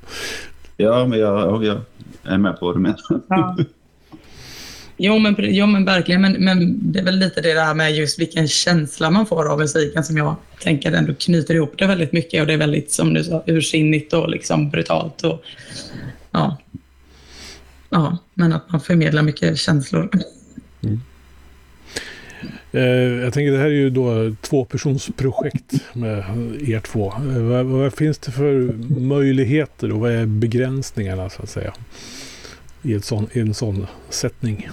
Ja, 0.77 1.07
men 1.07 1.19
jag, 1.19 1.63
jag 1.63 1.81
är 2.23 2.37
med 2.37 2.59
på 2.59 2.65
vad 2.65 2.75
du 2.75 2.79
menar. 2.79 2.99
Ja. 3.27 3.57
Jo 4.97 5.19
men, 5.19 5.35
jo, 5.37 5.65
men 5.65 5.85
verkligen. 5.85 6.21
Men, 6.21 6.33
men 6.33 6.91
det 6.91 6.99
är 6.99 7.03
väl 7.03 7.19
lite 7.19 7.41
det 7.41 7.53
där 7.53 7.73
med 7.73 7.95
just 7.95 8.19
vilken 8.19 8.47
känsla 8.47 9.09
man 9.09 9.25
får 9.25 9.51
av 9.51 9.59
musiken 9.59 10.03
som 10.03 10.17
jag 10.17 10.35
tänker 10.59 10.91
ändå 10.91 11.13
knyter 11.13 11.55
ihop 11.55 11.73
det 11.77 11.87
väldigt 11.87 12.11
mycket. 12.11 12.41
Och 12.41 12.47
det 12.47 12.53
är 12.53 12.57
väldigt, 12.57 12.91
som 12.91 13.13
du 13.13 13.23
sa, 13.23 13.43
ursinnigt 13.47 14.13
och 14.13 14.29
liksom 14.29 14.69
brutalt. 14.69 15.23
Och, 15.23 15.43
ja. 16.31 16.57
ja, 17.89 18.17
men 18.33 18.53
att 18.53 18.71
man 18.71 18.81
förmedlar 18.81 19.23
mycket 19.23 19.57
känslor. 19.57 20.09
Mm. 20.83 21.01
Eh, 22.71 22.83
jag 23.23 23.33
tänker 23.33 23.51
det 23.51 23.57
här 23.57 23.65
är 23.65 23.69
ju 23.69 23.89
då 23.89 24.35
tvåpersonsprojekt 24.41 25.73
med 25.93 26.23
er 26.67 26.79
två. 26.79 27.07
Eh, 27.07 27.41
vad, 27.41 27.65
vad, 27.65 27.93
finns 27.93 28.17
det 28.17 28.31
för 28.31 28.73
möjligheter 28.99 29.91
och 29.91 29.99
vad 29.99 30.11
är 30.11 30.25
begränsningarna 30.25 31.29
så 31.29 31.41
att 31.41 31.49
säga? 31.49 31.73
I, 32.81 32.93
ett 32.93 33.05
sån, 33.05 33.27
i 33.33 33.39
en 33.39 33.53
sån 33.53 33.87
sättning. 34.09 34.69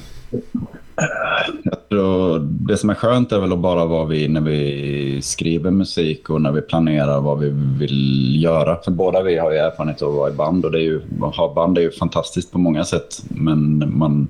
Jag 1.63 1.89
tror 1.89 2.39
det 2.39 2.77
som 2.77 2.91
är 2.91 2.95
skönt 2.95 3.33
är 3.33 3.41
väl 3.41 3.53
att 3.53 3.59
bara 3.59 3.85
vara 3.85 4.05
vi 4.05 4.29
när 4.29 4.41
vi 4.41 5.23
skriver 5.23 5.71
musik 5.71 6.31
och 6.31 6.43
när 6.43 6.53
vi 6.53 6.61
planerar 6.61 7.21
vad 7.21 7.39
vi 7.39 7.51
vill 7.79 8.43
göra. 8.43 8.79
För 8.85 8.91
båda 8.91 9.23
vi 9.23 9.39
har 9.39 9.53
ju 9.53 9.59
erfarenhet 9.59 10.03
av 10.03 10.09
att 10.09 10.17
vara 10.17 10.31
i 10.31 10.33
band 10.33 10.65
och 10.65 10.73
det 10.73 10.79
är 10.79 10.83
ju, 10.83 11.01
att 11.23 11.37
ha 11.37 11.55
band 11.55 11.79
är 11.79 11.83
ju 11.83 11.91
fantastiskt 11.91 12.53
på 12.53 12.59
många 12.59 12.85
sätt. 12.85 13.25
Men 13.29 13.93
man, 13.99 14.29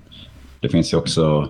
det 0.61 0.69
finns 0.69 0.93
ju 0.93 0.97
också 0.97 1.49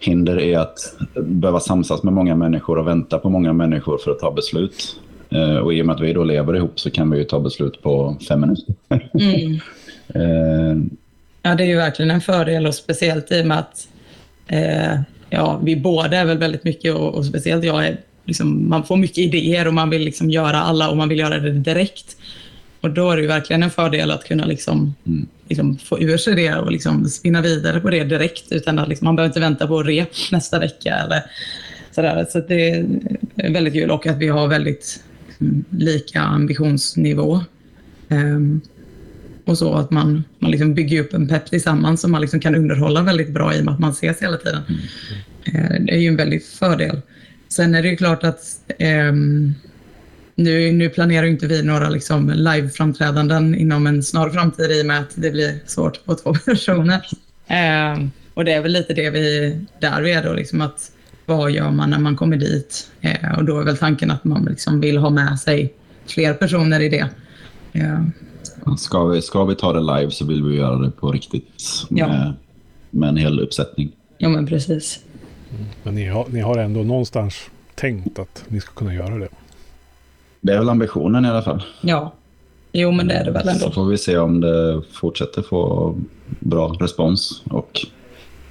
hinder 0.00 0.40
är 0.40 0.58
att 0.58 0.78
behöva 1.14 1.60
samsas 1.60 2.02
med 2.02 2.12
många 2.12 2.36
människor 2.36 2.78
och 2.78 2.86
vänta 2.86 3.18
på 3.18 3.30
många 3.30 3.52
människor 3.52 3.98
för 3.98 4.10
att 4.10 4.18
ta 4.18 4.30
beslut. 4.30 5.00
Eh, 5.30 5.56
och 5.56 5.74
i 5.74 5.82
och 5.82 5.86
med 5.86 5.94
att 5.94 6.00
vi 6.02 6.12
då 6.12 6.24
lever 6.24 6.56
ihop 6.56 6.80
så 6.80 6.90
kan 6.90 7.10
vi 7.10 7.18
ju 7.18 7.24
ta 7.24 7.40
beslut 7.40 7.82
på 7.82 8.16
fem 8.28 8.40
minuter. 8.40 8.74
Mm. 8.88 9.52
eh. 10.14 10.76
Ja, 11.42 11.54
det 11.54 11.64
är 11.64 11.68
ju 11.68 11.76
verkligen 11.76 12.10
en 12.10 12.20
fördel 12.20 12.66
och 12.66 12.74
speciellt 12.74 13.32
i 13.32 13.42
och 13.42 13.46
med 13.46 13.58
att 13.58 13.88
eh, 14.46 15.00
ja, 15.30 15.60
vi 15.62 15.76
båda 15.76 16.16
är 16.16 16.24
väl 16.24 16.38
väldigt 16.38 16.64
mycket 16.64 16.94
och, 16.94 17.14
och 17.14 17.26
speciellt 17.26 17.64
jag 17.64 17.86
är 17.86 17.96
liksom, 18.24 18.68
man 18.68 18.84
får 18.84 18.96
mycket 18.96 19.18
idéer 19.18 19.66
och 19.66 19.74
man 19.74 19.90
vill 19.90 20.02
liksom 20.02 20.30
göra 20.30 20.56
alla 20.56 20.90
och 20.90 20.96
man 20.96 21.08
vill 21.08 21.18
göra 21.18 21.38
det 21.38 21.52
direkt. 21.52 22.16
Och 22.80 22.90
då 22.90 23.10
är 23.10 23.16
det 23.16 23.22
ju 23.22 23.28
verkligen 23.28 23.62
en 23.62 23.70
fördel 23.70 24.10
att 24.10 24.24
kunna 24.24 24.46
liksom, 24.46 24.94
mm. 25.06 25.26
liksom 25.48 25.78
få 25.78 26.00
ur 26.00 26.16
sig 26.16 26.34
det 26.34 26.54
och 26.54 26.72
liksom 26.72 27.04
spinna 27.04 27.42
vidare 27.42 27.80
på 27.80 27.90
det 27.90 28.04
direkt. 28.04 28.52
Utan 28.52 28.78
att 28.78 28.88
liksom, 28.88 29.04
man 29.04 29.16
behöver 29.16 29.30
inte 29.30 29.40
vänta 29.40 29.66
på 29.66 29.82
rep 29.82 30.10
nästa 30.32 30.58
vecka. 30.58 30.94
Eller 30.94 31.22
sådär. 31.94 32.26
Så 32.30 32.40
det 32.40 32.70
är 32.70 33.52
väldigt 33.52 33.74
kul 33.74 33.90
och 33.90 34.06
att 34.06 34.18
vi 34.18 34.28
har 34.28 34.48
väldigt 34.48 35.02
mm, 35.40 35.64
lika 35.70 36.20
ambitionsnivå. 36.20 37.40
Um, 38.08 38.60
och 39.44 39.58
så 39.58 39.74
att 39.74 39.90
man, 39.90 40.24
man 40.38 40.50
liksom 40.50 40.74
bygger 40.74 41.00
upp 41.00 41.14
en 41.14 41.28
pepp 41.28 41.46
tillsammans 41.46 42.00
som 42.00 42.10
man 42.10 42.20
liksom 42.20 42.40
kan 42.40 42.54
underhålla 42.54 43.02
väldigt 43.02 43.30
bra 43.30 43.54
i 43.54 43.60
och 43.60 43.64
med 43.64 43.74
att 43.74 43.80
man 43.80 43.90
ses 43.90 44.22
hela 44.22 44.36
tiden. 44.36 44.62
Mm. 44.68 45.64
Uh, 45.64 45.84
det 45.86 45.92
är 45.92 45.98
ju 45.98 46.08
en 46.08 46.16
väldigt 46.16 46.46
fördel. 46.46 47.00
Sen 47.48 47.74
är 47.74 47.82
det 47.82 47.88
ju 47.88 47.96
klart 47.96 48.24
att 48.24 48.42
um, 49.10 49.54
nu, 50.38 50.72
nu 50.72 50.88
planerar 50.88 51.26
inte 51.26 51.46
vi 51.46 51.62
några 51.62 51.88
liksom 51.88 52.30
live-framträdanden 52.30 53.54
inom 53.54 53.86
en 53.86 54.02
snar 54.02 54.30
framtid 54.30 54.70
i 54.70 54.82
och 54.82 54.86
med 54.86 55.00
att 55.00 55.12
det 55.14 55.30
blir 55.30 55.58
svårt 55.66 56.04
på 56.04 56.14
två 56.14 56.34
personer. 56.46 57.06
Eh, 57.46 58.06
och 58.34 58.44
det 58.44 58.52
är 58.52 58.62
väl 58.62 58.72
lite 58.72 58.94
det 58.94 59.10
vi, 59.10 59.56
där 59.80 60.02
vi 60.02 60.12
är 60.12 60.24
då, 60.24 60.32
liksom 60.32 60.60
att 60.60 60.92
vad 61.26 61.50
gör 61.50 61.70
man 61.70 61.90
när 61.90 61.98
man 61.98 62.16
kommer 62.16 62.36
dit? 62.36 62.90
Eh, 63.00 63.38
och 63.38 63.44
då 63.44 63.60
är 63.60 63.64
väl 63.64 63.76
tanken 63.76 64.10
att 64.10 64.24
man 64.24 64.44
liksom 64.44 64.80
vill 64.80 64.96
ha 64.96 65.10
med 65.10 65.40
sig 65.40 65.74
fler 66.06 66.34
personer 66.34 66.80
i 66.80 66.88
det. 66.88 67.08
Eh. 67.72 68.04
Ska, 68.78 69.04
vi, 69.04 69.22
ska 69.22 69.44
vi 69.44 69.54
ta 69.54 69.72
det 69.72 69.98
live 69.98 70.10
så 70.10 70.26
vill 70.26 70.44
vi 70.44 70.56
göra 70.56 70.76
det 70.76 70.90
på 70.90 71.12
riktigt 71.12 71.86
med, 71.88 72.00
ja. 72.00 72.34
med 72.90 73.08
en 73.08 73.16
hel 73.16 73.40
uppsättning. 73.40 73.92
Ja, 74.18 74.28
men 74.28 74.46
precis. 74.46 75.00
Men 75.82 75.94
ni 75.94 76.06
har, 76.06 76.26
ni 76.28 76.40
har 76.40 76.58
ändå 76.58 76.80
någonstans 76.80 77.34
tänkt 77.74 78.18
att 78.18 78.44
ni 78.48 78.60
ska 78.60 78.72
kunna 78.72 78.94
göra 78.94 79.18
det? 79.18 79.28
Det 80.48 80.54
är 80.54 80.58
väl 80.58 80.68
ambitionen 80.68 81.24
i 81.24 81.28
alla 81.28 81.42
fall. 81.42 81.62
Ja, 81.80 82.14
jo 82.72 82.90
men 82.90 83.08
det 83.08 83.14
är 83.14 83.24
det 83.24 83.30
väl 83.30 83.48
ändå. 83.48 83.60
Så 83.60 83.70
får 83.70 83.86
vi 83.86 83.98
se 83.98 84.18
om 84.18 84.40
det 84.40 84.82
fortsätter 84.92 85.42
få 85.42 85.94
bra 86.40 86.76
respons 86.80 87.42
och 87.50 87.86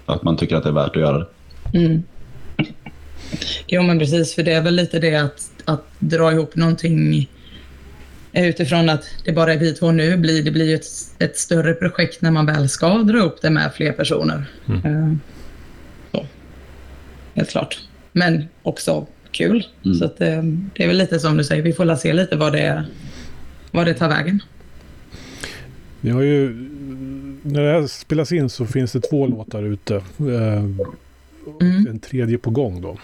att 0.06 0.24
man 0.24 0.38
tycker 0.38 0.56
att 0.56 0.64
det 0.64 0.70
är 0.70 0.74
värt 0.74 0.96
att 0.96 1.02
göra 1.02 1.18
det. 1.18 1.28
Mm. 1.74 2.04
Jo 3.68 3.82
men 3.82 4.00
precis, 4.00 4.36
för 4.36 4.44
det 4.44 4.54
är 4.54 4.62
väl 4.62 4.76
lite 4.76 5.00
det 5.00 5.16
att, 5.16 5.52
att 5.66 5.84
dra 6.00 6.32
ihop 6.32 6.56
någonting 6.56 7.30
utifrån 8.34 8.90
att 8.90 9.04
det 9.26 9.32
bara 9.32 9.54
är 9.54 9.58
vi 9.58 9.74
två 9.74 9.92
nu. 9.92 10.18
Blir, 10.18 10.44
det 10.44 10.52
blir 10.52 10.66
ju 10.66 10.76
ett, 10.76 10.88
ett 11.20 11.38
större 11.38 11.74
projekt 11.74 12.22
när 12.22 12.32
man 12.32 12.46
väl 12.46 12.70
ska 12.70 12.94
dra 12.98 13.20
upp 13.20 13.42
det 13.42 13.50
med 13.50 13.74
fler 13.74 13.92
personer. 13.92 14.46
Mm. 14.68 14.86
Uh, 14.86 15.16
så. 16.12 16.26
Helt 17.34 17.50
klart. 17.50 17.80
Men 18.12 18.48
också 18.64 19.08
kul. 19.32 19.68
Mm. 19.86 19.98
Så 19.98 20.06
att, 20.06 20.22
eh, 20.22 20.44
det 20.74 20.84
är 20.84 20.88
väl 20.88 20.98
lite 20.98 21.20
som 21.20 21.38
du 21.38 21.44
säger, 21.44 21.64
vi 21.64 21.74
får 21.74 21.96
se 21.96 22.14
lite 22.14 22.36
vad 22.36 22.54
det, 22.54 22.86
vad 23.72 23.86
det 23.86 23.94
tar 23.94 24.10
vägen. 24.10 24.44
Vi 26.02 26.10
har 26.10 26.22
ju, 26.22 26.70
när 27.44 27.62
det 27.62 27.72
här 27.72 27.88
spelas 27.88 28.32
in 28.32 28.50
så 28.50 28.66
finns 28.66 28.92
det 28.92 29.02
två 29.02 29.28
låtar 29.28 29.64
ute. 29.64 29.96
Eh, 30.20 30.64
mm. 31.62 31.88
En 31.90 32.00
tredje 32.00 32.38
på 32.38 32.50
gång 32.50 32.82
då. 32.82 32.98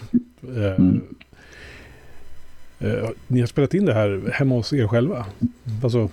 Eh, 0.56 0.74
mm. 0.78 1.02
Ni 3.26 3.40
har 3.40 3.46
spelat 3.46 3.74
in 3.74 3.84
det 3.84 3.94
här 3.94 4.30
hemma 4.32 4.54
hos 4.54 4.72
er 4.72 4.86
själva? 4.86 5.26
Alltså... 5.82 6.08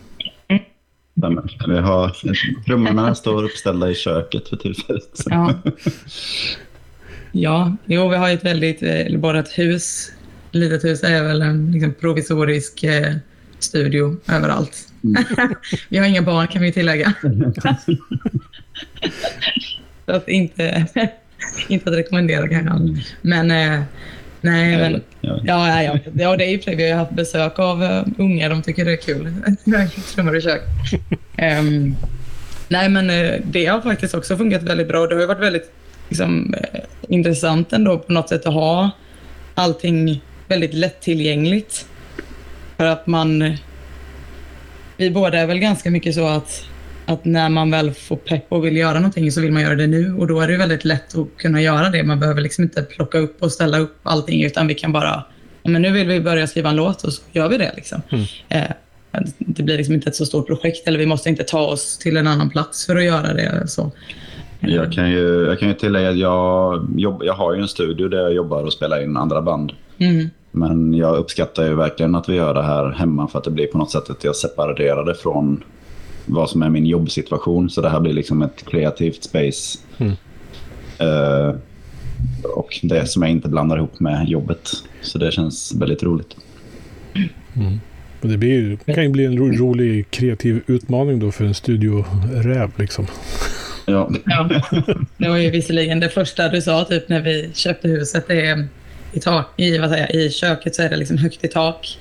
Vi 1.67 1.77
har, 1.77 2.17
trummorna 2.65 3.15
står 3.15 3.43
uppställda 3.43 3.89
i 3.89 3.95
köket 3.95 4.47
för 4.47 4.57
tillfället. 4.57 5.23
Ja. 5.25 5.53
Ja, 7.31 7.75
jo, 7.85 8.09
vi 8.09 8.15
har 8.15 8.29
ett 8.29 8.45
väldigt, 8.45 8.83
eller 8.83 9.17
bara 9.17 9.39
ett 9.39 9.59
hus. 9.59 10.11
Litet 10.51 10.83
hus 10.83 11.03
är 11.03 11.23
väl 11.23 11.41
en 11.41 11.71
liksom, 11.71 11.93
provisorisk 11.93 12.83
eh, 12.83 13.13
studio 13.59 14.17
överallt. 14.27 14.87
Mm. 15.03 15.23
vi 15.89 15.97
har 15.97 16.05
inga 16.05 16.21
barn 16.21 16.47
kan 16.47 16.61
vi 16.61 16.71
tillägga. 16.71 17.13
Så 20.05 20.11
att 20.11 20.29
inte, 20.29 20.85
inte 21.67 21.89
att 21.89 21.95
rekommendera 21.95 22.47
kanske. 22.47 23.03
Men 23.21 23.51
eh, 23.51 23.83
Nej, 24.43 24.77
men 24.77 25.01
ja, 25.21 25.39
ja, 25.43 25.83
ja, 25.83 25.99
ja, 26.13 26.37
det 26.37 26.45
är 26.45 26.49
ju 26.49 26.59
för 26.59 26.75
Vi 26.75 26.91
har 26.91 26.99
haft 26.99 27.11
besök 27.11 27.59
av 27.59 27.83
uh, 27.83 28.03
unga. 28.17 28.49
De 28.49 28.61
tycker 28.61 28.85
det 28.85 28.91
är 28.91 28.97
kul. 28.97 29.33
Trummor 30.15 30.37
i 30.37 30.41
kök. 30.41 30.61
Ehm, 31.37 31.95
nej, 32.67 32.89
men 32.89 33.09
eh, 33.09 33.41
det 33.43 33.65
har 33.65 33.81
faktiskt 33.81 34.13
också 34.13 34.37
fungerat 34.37 34.63
väldigt 34.63 34.87
bra. 34.87 35.07
Det 35.07 35.15
har 35.15 35.27
varit 35.27 35.41
väldigt 35.41 35.71
liksom, 36.11 36.53
eh, 36.53 36.79
intressant 37.09 37.73
ändå 37.73 37.97
på 37.97 38.13
något 38.13 38.29
sätt 38.29 38.45
att 38.45 38.53
ha 38.53 38.91
allting 39.55 40.21
väldigt 40.47 40.73
lättillgängligt. 40.73 41.85
För 42.77 42.85
att 42.85 43.07
man... 43.07 43.57
Vi 44.97 45.11
båda 45.11 45.39
är 45.39 45.47
väl 45.47 45.59
ganska 45.59 45.91
mycket 45.91 46.15
så 46.15 46.27
att, 46.27 46.63
att 47.05 47.25
när 47.25 47.49
man 47.49 47.71
väl 47.71 47.93
får 47.93 48.15
pepp 48.15 48.45
och 48.49 48.65
vill 48.65 48.77
göra 48.77 48.93
någonting 48.93 49.31
så 49.31 49.41
vill 49.41 49.51
man 49.51 49.61
göra 49.61 49.75
det 49.75 49.87
nu. 49.87 50.13
Och 50.13 50.27
då 50.27 50.41
är 50.41 50.47
det 50.47 50.57
väldigt 50.57 50.85
lätt 50.85 51.17
att 51.17 51.27
kunna 51.37 51.61
göra 51.61 51.89
det. 51.89 52.03
Man 52.03 52.19
behöver 52.19 52.41
liksom 52.41 52.63
inte 52.63 52.81
plocka 52.81 53.17
upp 53.17 53.41
och 53.41 53.51
ställa 53.51 53.79
upp 53.79 53.99
allting 54.03 54.43
utan 54.43 54.67
vi 54.67 54.75
kan 54.75 54.91
bara... 54.91 55.25
Men 55.63 55.81
nu 55.81 55.91
vill 55.91 56.07
vi 56.07 56.19
börja 56.19 56.47
skriva 56.47 56.69
en 56.69 56.75
låt 56.75 57.03
och 57.03 57.13
så 57.13 57.21
gör 57.31 57.49
vi 57.49 57.57
det. 57.57 57.71
Liksom. 57.75 58.01
Eh, 58.49 58.71
det 59.37 59.63
blir 59.63 59.77
liksom 59.77 59.95
inte 59.95 60.09
ett 60.09 60.15
så 60.15 60.25
stort 60.25 60.47
projekt 60.47 60.87
eller 60.87 60.99
vi 60.99 61.05
måste 61.05 61.29
inte 61.29 61.43
ta 61.43 61.59
oss 61.59 61.97
till 61.97 62.17
en 62.17 62.27
annan 62.27 62.49
plats 62.49 62.85
för 62.85 62.95
att 62.95 63.03
göra 63.03 63.33
det. 63.33 63.67
Så. 63.67 63.91
Jag 64.61 64.91
kan 64.91 65.11
ju, 65.11 65.45
jag 65.45 65.59
kan 65.59 65.67
ju 65.67 65.73
tillägga 65.73 66.09
att 66.09 66.17
jag, 66.17 66.87
jobb, 66.95 67.23
jag 67.23 67.33
har 67.33 67.53
ju 67.53 67.61
en 67.61 67.67
studio 67.67 68.07
där 68.07 68.17
jag 68.17 68.33
jobbar 68.33 68.63
och 68.63 68.73
spelar 68.73 69.03
in 69.03 69.17
andra 69.17 69.41
band. 69.41 69.71
Mm. 69.97 70.29
Men 70.51 70.93
jag 70.93 71.17
uppskattar 71.17 71.63
ju 71.63 71.75
verkligen 71.75 72.15
att 72.15 72.29
vi 72.29 72.35
gör 72.35 72.53
det 72.53 72.63
här 72.63 72.89
hemma 72.89 73.27
för 73.27 73.39
att 73.39 73.45
det 73.45 73.51
blir 73.51 73.67
på 73.67 73.77
något 73.77 73.91
sätt 73.91 74.09
att 74.09 74.23
jag 74.23 74.35
separerar 74.35 75.05
det 75.05 75.15
från 75.15 75.63
vad 76.25 76.49
som 76.49 76.61
är 76.61 76.69
min 76.69 76.85
jobbsituation. 76.85 77.69
Så 77.69 77.81
det 77.81 77.89
här 77.89 77.99
blir 77.99 78.13
liksom 78.13 78.41
ett 78.41 78.65
kreativt 78.65 79.23
space. 79.23 79.79
Mm. 79.97 80.13
Eh, 80.99 81.55
och 82.55 82.79
det 82.83 83.09
som 83.09 83.21
jag 83.21 83.31
inte 83.31 83.49
blandar 83.49 83.77
ihop 83.77 83.99
med 83.99 84.29
jobbet. 84.29 84.69
Så 85.01 85.17
det 85.17 85.31
känns 85.31 85.75
väldigt 85.75 86.03
roligt. 86.03 86.35
Och 88.21 88.29
det, 88.29 88.37
blir, 88.37 88.77
det 88.85 88.93
kan 88.93 89.03
ju 89.03 89.09
bli 89.09 89.25
en 89.25 89.37
ro, 89.37 89.51
rolig 89.51 90.11
kreativ 90.11 90.63
utmaning 90.67 91.19
då 91.19 91.31
för 91.31 91.45
en 91.45 91.53
studioräv 91.53 92.71
liksom. 92.75 93.07
Ja, 93.91 94.09
Ja. 94.25 94.49
Det 95.17 95.29
var 95.29 95.37
ju 95.37 95.49
visserligen 95.49 95.99
det 95.99 96.09
första 96.09 96.49
du 96.49 96.61
sa 96.61 96.83
typ 96.85 97.09
när 97.09 97.21
vi 97.21 97.49
köpte 97.53 97.87
huset. 97.87 98.25
Det 98.27 98.45
är 98.45 98.67
i, 99.13 99.19
tak, 99.19 99.47
i, 99.57 99.77
vad 99.77 99.89
säger, 99.89 100.15
I 100.15 100.31
köket 100.31 100.75
så 100.75 100.81
är 100.81 100.89
det 100.89 100.97
liksom 100.97 101.17
högt 101.17 101.43
i 101.43 101.47
tak. 101.47 101.99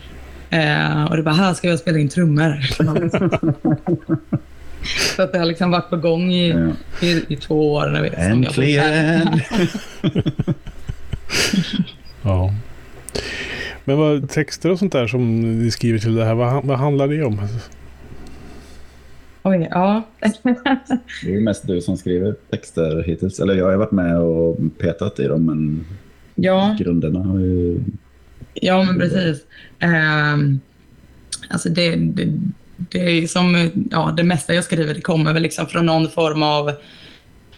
Eh, 0.51 1.05
och 1.05 1.17
det 1.17 1.23
bara, 1.23 1.35
här 1.35 1.55
ska 1.55 1.69
jag 1.69 1.79
spela 1.79 1.99
in 1.99 2.09
trummor. 2.09 2.61
så 5.17 5.23
att 5.23 5.33
det 5.33 5.39
har 5.39 5.47
liksom 5.47 5.71
varit 5.71 5.91
på 5.91 5.97
gång 5.97 6.33
i, 6.33 6.49
Ja. 6.51 6.73
i, 7.07 7.23
i 7.29 7.37
två 7.37 7.73
år. 7.75 7.87
När 7.89 8.03
vi, 8.03 8.11
som 8.11 8.43
jag 8.43 8.45
bott 8.55 8.57
här. 8.57 9.23
äntligen! 9.23 9.41
Ja. 12.23 12.55
Men 13.85 13.99
vad 13.99 14.31
texter 14.31 14.71
och 14.71 14.79
sånt 14.79 14.93
där 14.93 15.07
som 15.07 15.41
ni 15.59 15.71
skriver 15.71 15.99
till 15.99 16.15
det 16.15 16.25
här, 16.25 16.35
vad, 16.35 16.65
vad 16.65 16.79
handlar 16.79 17.09
det 17.09 17.25
om? 17.25 17.41
Oj, 19.43 19.69
ja. 19.71 20.03
Det 21.23 21.35
är 21.35 21.41
mest 21.41 21.67
du 21.67 21.81
som 21.81 21.97
skriver 21.97 22.35
texter 22.51 23.03
hittills. 23.03 23.41
Eller 23.41 23.55
jag 23.55 23.65
har 23.65 23.77
varit 23.77 23.91
med 23.91 24.19
och 24.19 24.59
petat 24.79 25.21
i 25.21 25.27
dem, 25.27 25.47
men 25.47 25.85
ja. 26.35 26.77
grunderna 26.79 27.19
har 27.19 27.39
ju... 27.39 27.81
Ja, 28.55 28.85
men 28.85 28.99
precis. 28.99 29.47
Um, 29.83 30.61
alltså 31.49 31.69
det, 31.69 31.97
det, 31.97 32.39
det 32.77 32.99
är 32.99 33.27
som, 33.27 33.71
ja, 33.91 34.15
det 34.17 34.23
mesta 34.23 34.55
jag 34.55 34.65
skriver 34.65 34.95
det 34.95 35.01
kommer 35.01 35.33
väl 35.33 35.43
liksom 35.43 35.67
från 35.67 35.87
någon 35.87 36.09
form 36.09 36.43
av 36.43 36.69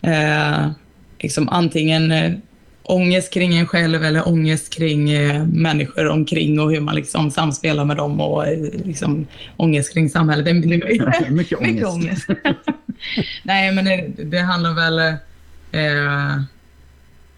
eh, 0.02 0.70
liksom 1.20 1.48
antingen 1.48 2.12
eh, 2.12 2.32
ångest 2.82 3.32
kring 3.32 3.54
en 3.56 3.66
själv 3.66 4.04
eller 4.04 4.28
ångest 4.28 4.74
kring 4.74 5.10
eh, 5.10 5.44
människor 5.46 6.08
omkring 6.08 6.60
och 6.60 6.70
hur 6.72 6.80
man 6.80 6.94
liksom 6.94 7.30
samspelar 7.30 7.84
med 7.84 7.96
dem 7.96 8.20
och 8.20 8.46
eh, 8.46 8.58
liksom 8.84 9.26
ångest 9.56 9.92
kring 9.92 10.10
samhället. 10.10 10.44
Det, 10.44 10.52
det, 10.52 11.30
Mycket 11.30 11.60
mycket 11.60 11.86
ångest. 11.88 12.26
Nej, 13.42 13.72
men 13.72 13.84
det, 13.84 14.06
det 14.24 14.38
handlar 14.38 14.74
väl... 14.74 14.98
Eh, 15.72 16.42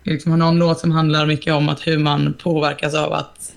liksom 0.02 0.30
har 0.32 0.38
någon 0.38 0.58
låt 0.58 0.78
som 0.80 0.90
handlar 0.92 1.26
mycket 1.26 1.54
om 1.54 1.68
att 1.68 1.86
hur 1.86 1.98
man 1.98 2.34
påverkas 2.42 2.94
av 2.94 3.12
att... 3.12 3.52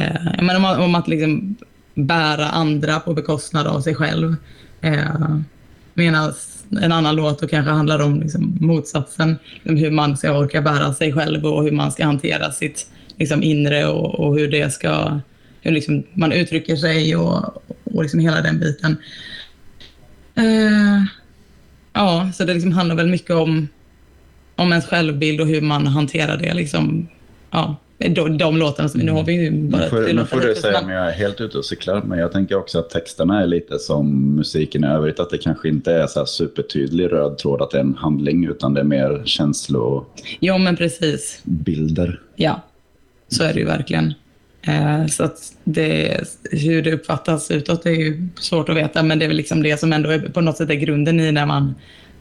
Eh, 0.00 0.42
menar, 0.42 0.56
om, 0.56 0.64
att- 0.64 0.78
om 0.78 0.94
att 0.94 1.08
liksom 1.08 1.56
bära 1.94 2.48
andra 2.48 3.00
på 3.00 3.14
bekostnad 3.14 3.66
av 3.66 3.80
sig 3.80 3.94
själv. 3.94 4.36
Eh, 4.80 5.36
Medan 5.94 6.34
en 6.80 6.92
annan 6.92 7.16
låt 7.16 7.40
då 7.40 7.48
kanske 7.48 7.70
handlar 7.70 7.98
om 7.98 8.20
liksom 8.20 8.56
motsatsen. 8.60 9.36
Hur 9.62 9.90
man 9.90 10.16
ska 10.16 10.38
orka 10.38 10.62
bära 10.62 10.94
sig 10.94 11.12
själv 11.12 11.46
och 11.46 11.64
hur 11.64 11.72
man 11.72 11.92
ska 11.92 12.04
hantera 12.04 12.52
sitt 12.52 12.86
liksom, 13.18 13.42
inre 13.42 13.86
och, 13.86 14.14
och 14.14 14.38
hur 14.38 14.48
det 14.48 14.70
ska... 14.72 15.20
Hur 15.60 15.72
liksom 15.72 16.02
man 16.12 16.32
uttrycker 16.32 16.76
sig 16.76 17.16
och, 17.16 17.62
och 17.84 18.02
liksom 18.02 18.20
hela 18.20 18.40
den 18.40 18.58
biten. 18.58 18.96
Uh, 20.38 21.04
ja, 21.92 22.30
så 22.34 22.44
det 22.44 22.54
liksom 22.54 22.72
handlar 22.72 22.96
väl 22.96 23.06
mycket 23.06 23.30
om, 23.30 23.68
om 24.56 24.72
ens 24.72 24.86
självbild 24.86 25.40
och 25.40 25.46
hur 25.46 25.60
man 25.60 25.86
hanterar 25.86 26.36
det. 26.36 26.54
Liksom, 26.54 27.08
ja, 27.50 27.76
de, 28.08 28.38
de 28.38 28.56
låtarna 28.56 28.88
som... 28.88 29.00
Nu 29.00 29.12
har 29.12 29.24
vi 29.24 29.32
ju 29.32 29.50
bara 29.50 29.82
Nu 29.82 29.88
får, 29.88 30.12
nu 30.12 30.24
får 30.24 30.40
du 30.40 30.54
säga 30.54 30.80
om 30.80 30.90
jag 30.90 31.08
är 31.08 31.12
helt 31.12 31.40
ute 31.40 31.58
och 31.58 31.64
cyklar, 31.64 32.02
men 32.02 32.18
jag 32.18 32.32
tänker 32.32 32.56
också 32.56 32.78
att 32.78 32.90
texterna 32.90 33.42
är 33.42 33.46
lite 33.46 33.78
som 33.78 34.34
musiken 34.36 34.84
i 34.84 34.86
övrigt. 34.86 35.20
Att 35.20 35.30
det 35.30 35.38
kanske 35.38 35.68
inte 35.68 35.92
är 35.92 36.06
så 36.06 36.18
här 36.18 36.26
supertydlig 36.26 37.12
röd 37.12 37.38
tråd 37.38 37.62
att 37.62 37.70
det 37.70 37.78
är 37.78 37.82
en 37.82 37.94
handling, 37.94 38.46
utan 38.46 38.74
det 38.74 38.80
är 38.80 38.84
mer 38.84 39.22
känslobilder. 39.24 40.36
Ja, 40.40 40.58
men 40.58 40.76
precis. 40.76 41.42
Ja, 42.36 42.62
så 43.28 43.44
är 43.44 43.52
det 43.52 43.60
ju 43.60 43.66
verkligen. 43.66 44.14
Eh, 44.66 45.06
så 45.06 45.24
att 45.24 45.54
det, 45.64 46.20
hur 46.50 46.82
det 46.82 46.92
uppfattas 46.92 47.50
utåt 47.50 47.86
är 47.86 47.90
ju 47.90 48.28
svårt 48.40 48.68
att 48.68 48.76
veta, 48.76 49.02
men 49.02 49.18
det 49.18 49.24
är 49.24 49.28
väl 49.28 49.36
liksom 49.36 49.62
det 49.62 49.80
som 49.80 49.92
ändå 49.92 50.10
är, 50.10 50.18
på 50.18 50.40
något 50.40 50.56
sätt 50.56 50.70
är 50.70 50.74
grunden 50.74 51.20
i 51.20 51.32
när, 51.32 51.46
man, 51.46 51.74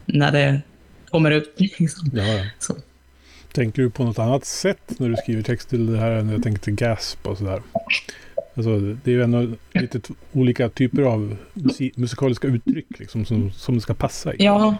när 0.05 0.31
det 0.31 0.61
kommer 1.09 1.31
ut. 1.31 1.53
Liksom. 1.57 2.11
Ja, 2.13 2.23
ja. 2.23 2.75
Tänker 3.53 3.81
du 3.81 3.89
på 3.89 4.03
något 4.03 4.19
annat 4.19 4.45
sätt 4.45 4.93
när 4.97 5.09
du 5.09 5.15
skriver 5.15 5.41
text 5.41 5.69
till 5.69 5.93
det 5.93 5.97
här 5.97 6.11
än 6.11 6.29
jag 6.29 6.43
tänkte 6.43 6.65
till 6.65 6.75
Gasp 6.75 7.27
och 7.27 7.37
sådär? 7.37 7.61
Alltså, 8.55 8.79
det 8.79 9.11
är 9.11 9.15
ju 9.15 9.23
ändå 9.23 9.47
lite 9.73 9.99
olika 10.31 10.69
typer 10.69 11.01
av 11.01 11.37
musikaliska 11.95 12.47
uttryck 12.47 12.85
liksom, 12.99 13.25
som, 13.25 13.51
som 13.51 13.75
det 13.75 13.81
ska 13.81 13.93
passa 13.93 14.33
i. 14.33 14.35
Ja, 14.39 14.77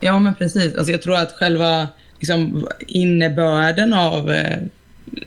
ja, 0.00 0.18
men 0.18 0.34
precis. 0.34 0.74
Alltså 0.74 0.92
jag 0.92 1.02
tror 1.02 1.16
att 1.16 1.32
själva 1.32 1.88
liksom, 2.18 2.68
innebörden 2.86 3.92
av 3.92 4.30
eh, 4.30 4.58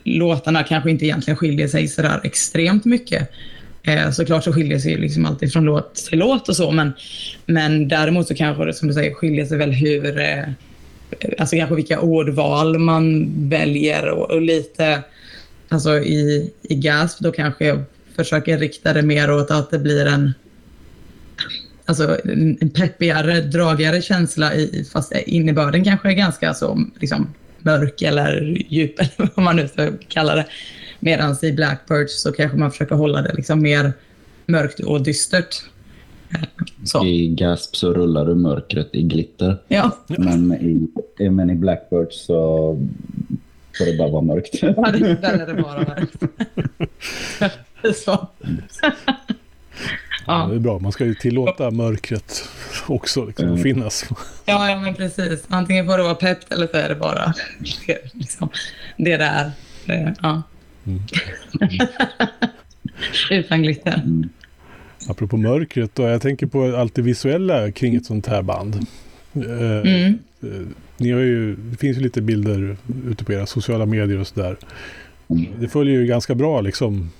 låtarna 0.04 0.62
kanske 0.62 0.90
inte 0.90 1.04
egentligen 1.04 1.36
skiljer 1.36 1.68
sig 1.68 1.88
så 1.88 2.02
där 2.02 2.20
extremt 2.24 2.84
mycket. 2.84 3.30
Eh, 3.82 4.10
såklart 4.10 4.44
så 4.44 4.52
skiljer 4.52 4.78
sig 4.78 4.96
liksom 4.96 5.26
alltid 5.26 5.52
från 5.52 5.64
låt 5.64 5.94
till 5.94 6.18
låt 6.18 6.48
och 6.48 6.56
så, 6.56 6.70
men, 6.70 6.92
men 7.46 7.88
däremot 7.88 8.28
så 8.28 8.34
kanske 8.34 8.64
det 8.64 8.74
som 8.74 8.88
du 8.88 8.94
säger 8.94 9.14
skiljer 9.14 9.46
sig 9.46 9.58
väl 9.58 9.72
hur, 9.72 10.20
eh, 10.20 10.44
alltså 11.38 11.56
kanske 11.56 11.74
vilka 11.74 12.00
ordval 12.00 12.78
man 12.78 13.32
väljer 13.48 14.08
och, 14.08 14.30
och 14.30 14.42
lite, 14.42 15.02
alltså 15.68 15.98
i, 15.98 16.52
i 16.62 16.74
Gasp 16.74 17.20
då 17.20 17.32
kanske 17.32 17.66
jag 17.66 17.84
försöker 18.16 18.58
rikta 18.58 18.92
det 18.92 19.02
mer 19.02 19.32
åt 19.32 19.50
att 19.50 19.70
det 19.70 19.78
blir 19.78 20.06
en 20.06 20.32
alltså, 21.84 22.18
en 22.24 22.70
peppigare, 22.70 23.40
dragigare 23.40 24.02
känsla 24.02 24.54
i, 24.54 24.86
fast 24.92 25.12
innebörden 25.26 25.84
kanske 25.84 26.08
är 26.08 26.12
ganska 26.12 26.54
så 26.54 26.84
liksom, 27.00 27.34
mörk 27.58 28.02
eller 28.02 28.62
djup, 28.68 28.94
eller 29.00 29.30
vad 29.34 29.44
man 29.44 29.56
nu 29.56 29.68
ska 29.68 29.90
kalla 30.08 30.34
det. 30.34 30.46
Medan 31.00 31.36
i 31.42 31.52
Blackbird 31.52 32.10
så 32.10 32.32
kanske 32.32 32.58
man 32.58 32.70
försöker 32.70 32.94
hålla 32.94 33.22
det 33.22 33.34
liksom 33.34 33.62
mer 33.62 33.92
mörkt 34.46 34.80
och 34.80 35.02
dystert. 35.02 35.62
Så. 36.84 37.06
I 37.06 37.28
Gasp 37.28 37.76
så 37.76 37.92
rullar 37.94 38.26
du 38.26 38.34
mörkret 38.34 38.88
i 38.92 39.02
glitter. 39.02 39.56
Ja, 39.68 39.96
Men 40.06 40.52
i, 40.52 40.88
men 41.30 41.50
i 41.50 41.54
Blackbird 41.54 42.12
så 42.12 42.36
får 43.78 43.84
det 43.84 43.98
bara 43.98 44.08
vara 44.08 44.22
mörkt. 44.22 44.60
där 44.60 45.38
är 45.38 45.46
det 45.54 45.62
bara 45.62 45.78
mörkt. 45.78 46.22
så. 48.04 48.28
Ja, 48.82 48.92
Ja. 50.26 50.46
det 50.50 50.54
är 50.54 50.58
bra. 50.58 50.78
Man 50.78 50.92
ska 50.92 51.04
ju 51.04 51.14
tillåta 51.14 51.70
mörkret 51.70 52.48
också 52.86 53.24
liksom, 53.24 53.44
Mm. 53.46 53.56
att 53.56 53.62
finnas. 53.62 54.04
Ja, 54.44 54.70
ja, 54.70 54.80
men 54.80 54.94
precis. 54.94 55.44
Antingen 55.48 55.86
får 55.86 55.96
det 55.96 56.02
vara 56.02 56.14
peppt 56.14 56.52
eller 56.52 56.66
så 56.66 56.76
är 56.76 56.88
det 56.88 56.94
bara 56.94 57.34
det, 57.86 57.98
liksom, 58.14 58.48
det 58.96 59.16
där. 59.16 59.50
Det, 59.86 60.14
ja. 60.22 60.42
Mm. 60.86 61.02
Utan 63.30 63.62
glitter. 63.62 63.94
Mm. 63.94 64.28
Apropå 65.08 65.36
mörkret 65.36 65.94
då, 65.94 66.02
jag 66.02 66.22
tänker 66.22 66.46
på 66.46 66.76
allt 66.76 66.94
det 66.94 67.02
visuella 67.02 67.70
kring 67.72 67.94
ett 67.94 68.06
sånt 68.06 68.26
här 68.26 68.42
band. 68.42 68.74
Eh, 69.34 69.42
Mm. 69.42 70.18
eh, 70.42 70.48
ni 70.96 71.10
har 71.10 71.20
ju, 71.20 71.56
det 71.56 71.76
finns 71.76 71.96
ju 71.98 72.00
lite 72.02 72.22
bilder 72.22 72.76
ute 73.08 73.24
på 73.24 73.32
era 73.32 73.46
sociala 73.46 73.86
medier 73.86 74.18
och 74.18 74.26
sådär. 74.26 74.56
Det 75.60 75.68
följer 75.68 76.00
ju 76.00 76.06
ganska 76.06 76.34
bra 76.34 76.60
liksom, 76.60 77.10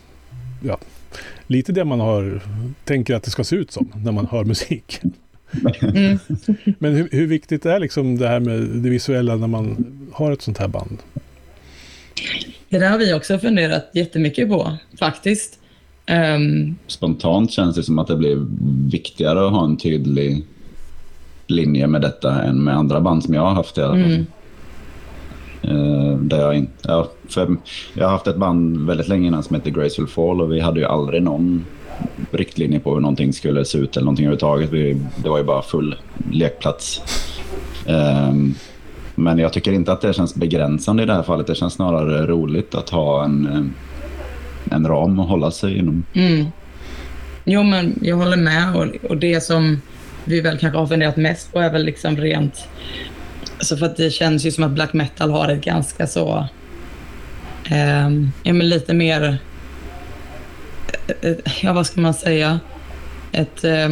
ja, 0.65 0.79
lite 1.47 1.73
det 1.73 1.85
man 1.85 2.01
har, 2.01 2.41
tänker 2.85 3.15
att 3.15 3.23
det 3.23 3.31
ska 3.31 3.45
se 3.45 3.57
ut 3.57 3.71
som 3.73 3.93
när 4.05 4.13
man 4.13 4.27
hör 4.27 4.45
musik. 4.45 5.01
Mm. 5.83 6.19
Men 6.79 6.95
hur, 6.95 7.09
hur 7.13 7.27
viktigt 7.27 7.67
är 7.67 7.79
liksom 7.81 8.19
det 8.19 8.29
här 8.29 8.41
med 8.41 8.61
det 8.61 8.91
visuella 8.91 9.37
när 9.37 9.47
man 9.47 9.87
har 10.13 10.33
ett 10.33 10.43
sånt 10.43 10.59
här 10.59 10.69
band? 10.69 10.99
Det 12.69 12.79
där 12.79 12.91
har 12.91 12.99
vi 12.99 13.15
också 13.15 13.39
funderat 13.39 13.91
jättemycket 13.95 14.49
på, 14.49 14.77
faktiskt. 14.99 15.59
Um, 16.11 16.77
Spontant 16.87 17.51
känns 17.51 17.77
det 17.77 17.83
som 17.83 17.99
att 17.99 18.07
det 18.07 18.17
blir 18.17 18.47
viktigare 18.91 19.47
att 19.47 19.53
ha 19.53 19.65
en 19.65 19.77
tydlig 19.77 20.45
linje 21.47 21.87
med 21.87 22.01
detta 22.01 22.43
än 22.43 22.65
med 22.65 22.77
andra 22.77 23.01
band 23.01 23.25
som 23.25 23.35
jag 23.35 23.43
har 23.43 23.55
haft 23.55 23.79
i 23.79 23.83
alla 23.83 23.93
fall. 23.95 24.03
mm, 24.03 24.27
Eh, 25.63 26.17
där 26.19 26.41
jag, 26.41 26.57
in, 26.57 26.69
ja, 26.83 27.09
för 27.29 27.57
jag 27.95 28.05
har 28.05 28.13
haft 28.13 28.27
ett 28.27 28.37
band 28.37 28.87
väldigt 28.87 29.09
länge 29.09 29.27
innan 29.27 29.43
som 29.43 29.57
heter 29.57 29.71
Graceful 29.71 30.07
Fall 30.07 30.41
och 30.41 30.53
vi 30.53 30.61
hade 30.61 30.81
ju 30.81 30.87
aldrig 30.87 31.23
någon 31.23 31.65
riktlinje 32.31 32.81
på 32.81 32.95
hur 32.95 33.01
någonting 33.01 33.33
skulle 33.33 33.65
se 33.65 33.79
ut 33.79 33.97
eller 33.97 34.05
någonting 34.05 34.27
överhuvudtaget. 34.27 34.71
Vi, 34.71 35.01
det 35.23 35.29
var 35.29 35.39
ju 35.39 35.45
bara 35.45 35.63
full 35.63 35.97
lekplats. 36.33 37.03
Ehm, 37.87 38.55
men 39.15 39.39
jag 39.39 39.53
tycker 39.53 39.73
inte 39.73 39.93
att 39.93 40.01
det 40.01 40.13
känns 40.13 40.35
begränsande 40.35 41.03
i 41.03 41.07
det 41.07 41.15
här 41.15 41.23
fallet. 41.23 41.47
Det 41.47 41.55
känns 41.55 41.75
snarare 41.75 42.27
roligt 42.27 42.75
att 42.75 42.91
ha 42.91 43.25
en, 43.25 43.47
en 44.73 44.87
ram 44.87 45.21
att 45.21 45.29
hålla 45.29 45.51
sig 45.51 45.79
inom. 45.79 46.05
mm. 46.15 46.47
Jo, 47.45 47.63
men 47.63 47.99
jag 48.03 48.17
håller 48.17 48.37
med. 48.37 48.77
Och, 48.77 49.11
och 49.11 49.17
det 49.17 49.41
som 49.41 49.81
vi 50.25 50.41
väl 50.41 50.59
kanske 50.59 50.79
har 50.79 50.87
funderat 50.87 51.17
mest 51.17 51.53
på 51.53 51.61
är 51.61 51.71
väl 51.71 51.85
liksom 51.85 52.17
rent... 52.17 52.69
Alltså 53.59 53.77
för 53.77 53.87
att 53.87 53.97
det 53.97 54.11
känns 54.11 54.47
ju 54.47 54.51
som 54.51 54.65
att 54.65 54.71
black 54.71 54.93
metal 54.93 55.31
har 55.31 55.49
ett 55.49 55.65
ganska 55.65 56.07
så... 56.07 56.47
Eh, 57.71 58.11
ja, 58.43 58.53
men 58.53 58.69
lite 58.69 58.95
mer... 58.95 59.39
Eh, 61.09 61.31
eh, 61.31 61.37
Ja, 61.63 61.73
vad 61.73 61.87
ska 61.87 62.01
man 62.01 62.15
säga? 62.15 62.61
Ett... 63.33 63.65
Eh, 63.65 63.89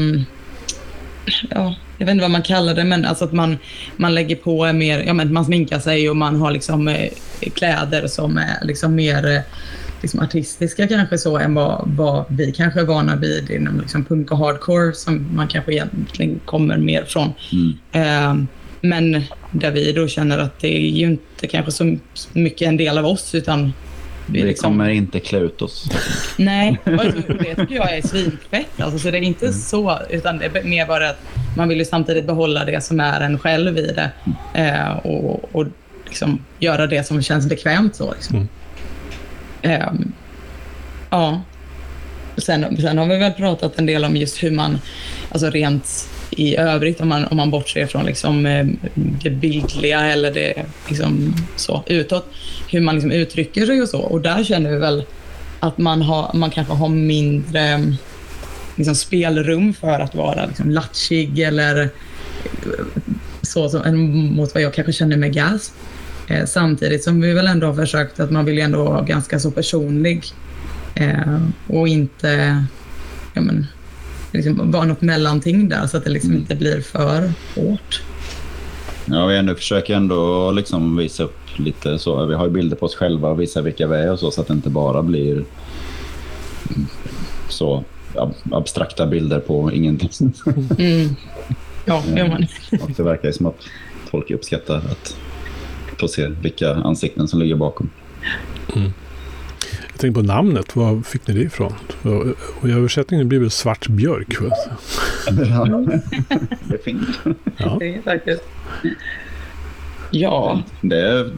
ja, 1.50 1.74
jag 1.98 2.06
vet 2.06 2.12
inte 2.12 2.22
vad 2.22 2.30
man 2.30 2.42
kallar 2.42 2.74
det, 2.74 2.84
men 2.84 3.04
alltså 3.04 3.24
att 3.24 3.32
man, 3.32 3.58
man 3.96 4.14
lägger 4.14 4.36
på 4.36 4.72
mer... 4.72 5.02
Ja, 5.06 5.12
men 5.12 5.32
man 5.32 5.44
sminkar 5.44 5.78
sig 5.78 6.10
och 6.10 6.16
man 6.16 6.36
har 6.40 6.50
liksom 6.50 6.88
eh, 6.88 7.10
kläder 7.54 8.06
som 8.06 8.38
är 8.38 8.58
liksom 8.62 8.94
mer 8.94 9.26
eh, 9.26 9.40
liksom 10.00 10.20
artistiska 10.20 10.88
kanske 10.88 11.18
så 11.18 11.38
än 11.38 11.54
vad, 11.54 11.82
vad 11.96 12.24
vi 12.28 12.52
kanske 12.52 12.80
är 12.80 12.84
vana 12.84 13.16
vid 13.16 13.50
inom 13.50 13.80
liksom 13.80 14.04
punk 14.04 14.32
och 14.32 14.38
hardcore 14.38 14.92
som 14.92 15.36
man 15.36 15.48
kanske 15.48 15.72
egentligen 15.72 16.40
kommer 16.44 16.76
mer 16.76 17.04
från. 17.04 17.32
Mm. 17.52 17.76
Eh, 17.92 18.46
men 18.80 19.22
där 19.50 19.70
vi 19.70 19.92
då 19.92 20.08
känner 20.08 20.38
att 20.38 20.60
det 20.60 20.76
är 20.76 20.90
ju 20.90 21.06
inte 21.06 21.46
kanske 21.46 21.72
så 21.72 21.96
mycket 22.32 22.68
en 22.68 22.76
del 22.76 22.98
av 22.98 23.06
oss 23.06 23.34
utan 23.34 23.72
vi 24.26 24.42
Vi 24.42 24.48
liksom, 24.48 24.72
kommer 24.72 24.88
inte 24.88 25.20
klä 25.20 25.38
ut 25.38 25.62
oss. 25.62 25.90
Nej, 26.36 26.78
och 26.84 26.90
det 26.92 27.54
tycker 27.54 27.74
jag 27.74 27.96
är 27.96 28.08
svinfett. 28.08 28.80
Alltså, 28.80 28.98
så 28.98 29.10
det 29.10 29.18
är 29.18 29.22
inte 29.22 29.52
så, 29.52 29.98
utan 30.10 30.38
det 30.38 30.44
är 30.44 30.64
mer 30.64 30.86
bara 30.86 31.10
att 31.10 31.20
man 31.56 31.68
vill 31.68 31.78
ju 31.78 31.84
samtidigt 31.84 32.26
behålla 32.26 32.64
det 32.64 32.84
som 32.84 33.00
är 33.00 33.20
en 33.20 33.38
själv 33.38 33.78
i 33.78 33.92
det 33.92 34.10
eh, 34.54 34.96
och, 34.96 35.54
och 35.54 35.66
liksom 36.06 36.44
göra 36.58 36.86
det 36.86 37.06
som 37.06 37.22
känns 37.22 37.46
bekvämt. 37.46 37.94
Så, 37.94 38.12
liksom. 38.12 38.36
Mm. 38.36 38.48
Ehm, 39.62 40.12
ja. 41.10 41.42
Sen, 42.36 42.76
sen 42.76 42.98
har 42.98 43.06
vi 43.06 43.16
väl 43.16 43.32
pratat 43.32 43.78
en 43.78 43.86
del 43.86 44.04
om 44.04 44.16
just 44.16 44.42
hur 44.42 44.50
man, 44.50 44.78
alltså 45.30 45.50
rent 45.50 46.08
i 46.30 46.56
övrigt, 46.56 47.00
om 47.00 47.08
man, 47.08 47.24
om 47.24 47.36
man 47.36 47.50
bortser 47.50 47.86
från 47.86 48.04
liksom, 48.04 48.46
eh, 48.46 48.66
det 48.94 49.30
bildliga 49.30 50.00
eller 50.00 50.34
det 50.34 50.64
liksom, 50.88 51.34
så, 51.56 51.84
utåt, 51.86 52.26
hur 52.68 52.80
man 52.80 52.94
liksom 52.94 53.12
uttrycker 53.12 53.66
sig 53.66 53.82
och 53.82 53.88
så. 53.88 54.00
Och 54.00 54.20
där 54.20 54.44
känner 54.44 54.70
vi 54.70 54.76
väl 54.76 55.04
att 55.60 55.78
man, 55.78 56.02
har, 56.02 56.30
man 56.34 56.50
kanske 56.50 56.74
har 56.74 56.88
mindre 56.88 57.94
liksom, 58.76 58.94
spelrum 58.94 59.74
för 59.74 60.00
att 60.00 60.14
vara 60.14 60.46
liksom, 60.46 60.70
latchig 60.70 61.38
eller 61.38 61.90
så 63.42 63.68
som, 63.68 64.10
mot 64.36 64.54
vad 64.54 64.62
jag 64.62 64.74
kanske 64.74 64.92
känner 64.92 65.16
med 65.16 65.34
gas. 65.34 65.72
Eh, 66.30 66.46
samtidigt 66.46 67.04
som 67.04 67.20
vi 67.20 67.32
väl 67.32 67.46
ändå 67.46 67.66
har 67.66 67.74
försökt 67.74 68.20
att 68.20 68.30
man 68.30 68.44
vill 68.44 68.54
ju 68.54 68.60
ändå 68.60 68.84
vara 68.84 69.02
ganska 69.02 69.38
så 69.38 69.50
personlig 69.50 70.24
eh, 70.94 71.38
och 71.66 71.88
inte 71.88 72.64
ja, 73.34 73.40
men, 73.40 73.66
liksom, 74.32 74.70
vara 74.70 74.84
något 74.84 75.00
mellanting 75.00 75.68
där 75.68 75.86
så 75.86 75.96
att 75.96 76.04
det 76.04 76.10
liksom 76.10 76.32
inte 76.32 76.54
blir 76.54 76.80
för 76.80 77.32
hårt. 77.56 78.02
Ja, 79.04 79.26
vi 79.26 79.36
ändå 79.36 79.54
försöker 79.54 79.94
ändå 79.94 80.50
liksom 80.50 80.96
visa 80.96 81.22
upp 81.22 81.38
lite 81.56 81.98
så. 81.98 82.26
Vi 82.26 82.34
har 82.34 82.46
ju 82.46 82.52
bilder 82.52 82.76
på 82.76 82.86
oss 82.86 82.94
själva 82.94 83.28
och 83.28 83.40
visa 83.40 83.62
vilka 83.62 83.86
vi 83.86 83.96
är 83.96 84.12
och 84.12 84.18
så, 84.18 84.30
så 84.30 84.40
att 84.40 84.46
det 84.46 84.54
inte 84.54 84.70
bara 84.70 85.02
blir 85.02 85.32
mm, 85.32 86.86
så 87.48 87.84
ab 88.16 88.34
abstrakta 88.52 89.06
bilder 89.06 89.40
på 89.40 89.72
ingenting. 89.72 90.32
Mm. 90.78 91.16
Ja, 91.84 92.02
ja. 92.16 92.28
men, 92.28 92.46
Och 92.80 92.90
det 92.96 93.02
verkar 93.02 93.28
ju 93.28 93.32
som 93.32 93.46
att 93.46 93.64
folk 94.10 94.30
uppskattar 94.30 94.76
att 94.76 95.16
få 96.00 96.08
se 96.08 96.28
vilka 96.28 96.74
ansikten 96.74 97.28
som 97.28 97.40
ligger 97.40 97.56
bakom. 97.56 97.90
Jag 99.90 99.98
tänkte 99.98 100.20
på 100.20 100.26
namnet. 100.26 100.76
Var 100.76 101.02
fick 101.02 101.26
ni 101.26 101.34
det 101.34 101.40
ifrån? 101.40 101.72
Och, 102.02 102.68
i 102.68 102.72
översättningen 102.72 103.28
blir 103.28 103.40
det 103.40 103.50
svart 103.50 103.88
björk. 103.88 104.40
Va? 104.40 104.50
det 106.64 106.74
är 106.74 106.82
fint. 106.84 107.08
Ja. 107.56 107.76
det 107.80 107.94
är 107.94 108.02
faktiskt... 108.02 108.42
Ja. 110.10 110.62
Det 110.80 111.30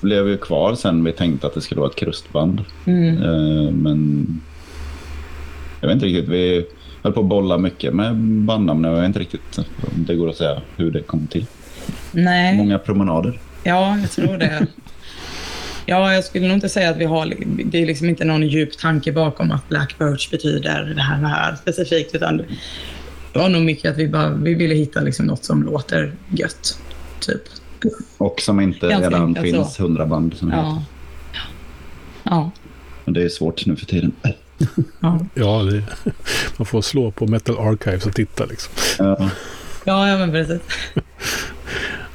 blev 0.00 0.28
ju 0.28 0.36
kvar 0.36 0.74
sen 0.74 1.04
vi 1.04 1.12
tänkte 1.12 1.46
att 1.46 1.54
det 1.54 1.60
skulle 1.60 1.80
vara 1.80 1.90
ett 1.90 1.96
krustband. 1.96 2.64
Mm. 2.84 3.22
Eh, 3.22 3.72
Men 3.72 4.26
jag 5.80 5.88
vet 5.88 5.94
inte 5.94 6.06
riktigt. 6.06 6.28
Vi 6.28 6.66
höll 7.02 7.12
på 7.12 7.20
att 7.20 7.26
bolla 7.26 7.58
mycket 7.58 7.94
med 7.94 8.16
bandnamn. 8.16 8.84
Jag 8.84 8.94
vet 8.94 9.04
inte 9.04 9.18
riktigt 9.18 9.58
om 9.58 10.04
det 10.06 10.14
går 10.14 10.28
att 10.28 10.36
säga 10.36 10.62
hur 10.76 10.90
det 10.90 11.02
kom 11.02 11.26
till. 11.26 11.46
Nej. 12.12 12.56
Många 12.56 12.78
promenader. 12.78 13.40
Ja, 13.66 13.98
jag 13.98 14.10
tror 14.10 14.38
det. 14.38 14.66
Ja, 15.86 16.14
jag 16.14 16.24
skulle 16.24 16.46
nog 16.46 16.56
inte 16.56 16.68
säga 16.68 16.90
att 16.90 16.96
vi 16.96 17.04
har... 17.04 17.34
Det 17.64 17.82
är 17.82 17.86
liksom 17.86 18.08
inte 18.08 18.24
någon 18.24 18.48
djup 18.48 18.78
tanke 18.78 19.12
bakom 19.12 19.52
att 19.52 19.68
Black 19.68 19.98
Birch 19.98 20.30
betyder 20.30 20.84
det 20.96 21.02
här, 21.02 21.20
det 21.20 21.28
här 21.28 21.56
specifikt, 21.56 22.14
utan 22.14 22.36
det 23.32 23.38
var 23.38 23.48
nog 23.48 23.62
mycket 23.62 23.90
att 23.90 23.98
vi 23.98 24.08
bara 24.08 24.28
vi 24.28 24.54
ville 24.54 24.74
hitta 24.74 25.00
liksom 25.00 25.26
något 25.26 25.44
som 25.44 25.62
låter 25.62 26.14
gött, 26.30 26.78
typ. 27.20 27.42
Och 28.18 28.40
som 28.40 28.60
inte 28.60 28.88
Ganska 28.88 29.10
redan 29.10 29.22
enkelt 29.22 29.46
finns 29.46 29.80
hundra 29.80 30.06
band 30.06 30.34
som 30.34 30.50
heter. 30.50 30.62
Ja. 30.62 30.82
Ja. 32.22 32.50
Men 33.04 33.14
det 33.14 33.22
är 33.22 33.28
svårt 33.28 33.66
nu 33.66 33.76
för 33.76 33.86
tiden. 33.86 34.12
Ja, 35.00 35.26
Ja, 35.34 35.62
det, 35.62 35.82
man 36.56 36.66
får 36.66 36.82
slå 36.82 37.10
på 37.10 37.26
Metal 37.26 37.58
Archives 37.58 38.06
och 38.06 38.14
titta 38.14 38.44
liksom. 38.44 38.72
Ja. 38.98 39.30
ja, 39.84 40.08
ja 40.08 40.18
men 40.18 40.30
precis. 40.30 40.60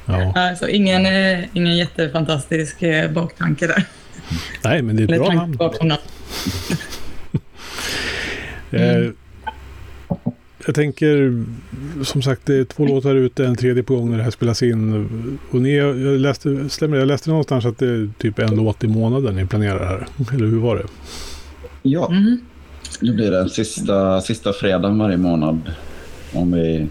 Ja. 0.06 0.32
Alltså, 0.34 0.68
ingen, 0.68 1.06
eh, 1.06 1.44
ingen 1.52 1.76
jättefantastisk 1.76 2.82
eh, 2.82 3.10
baktanke 3.10 3.66
där. 3.66 3.84
Nej, 4.64 4.82
men 4.82 4.96
det 4.96 5.02
är 5.02 5.04
ett 5.04 5.10
Eller 5.10 5.18
bra 5.24 5.32
namn. 5.34 5.56
bakom 5.56 5.88
namn. 5.88 6.00
Eh, 8.70 9.10
jag 10.66 10.74
tänker, 10.74 11.44
som 12.04 12.22
sagt, 12.22 12.46
det 12.46 12.54
är 12.56 12.64
två 12.64 12.86
låtar 12.86 13.14
ute, 13.14 13.46
en 13.46 13.56
tredje 13.56 13.82
på 13.82 13.96
gång 13.96 14.10
när 14.10 14.16
det 14.18 14.22
här 14.24 14.30
spelas 14.30 14.62
in. 14.62 15.38
Och 15.50 15.62
ni, 15.62 15.76
jag 15.76 15.96
läste, 15.96 16.68
stämmer 16.68 16.96
det? 16.96 17.00
jag 17.00 17.06
läste 17.08 17.30
någonstans 17.30 17.64
att 17.64 17.78
det 17.78 17.86
är 17.88 18.10
typ 18.18 18.38
en 18.38 18.54
låt 18.56 18.84
i 18.84 18.86
månaden 18.88 19.36
ni 19.36 19.46
planerar 19.46 19.86
här. 19.86 20.06
Eller 20.34 20.46
hur 20.46 20.58
var 20.60 20.76
det? 20.76 20.84
ja, 21.82 22.08
Mhm. 22.10 22.40
nu 23.00 23.14
blir 23.14 23.30
det 23.30 23.48
sista, 23.50 24.20
sista 24.20 24.52
fredagen 24.52 24.98
varje 24.98 25.16
månad. 25.16 25.72
Om 26.32 26.52
vi, 26.52 26.86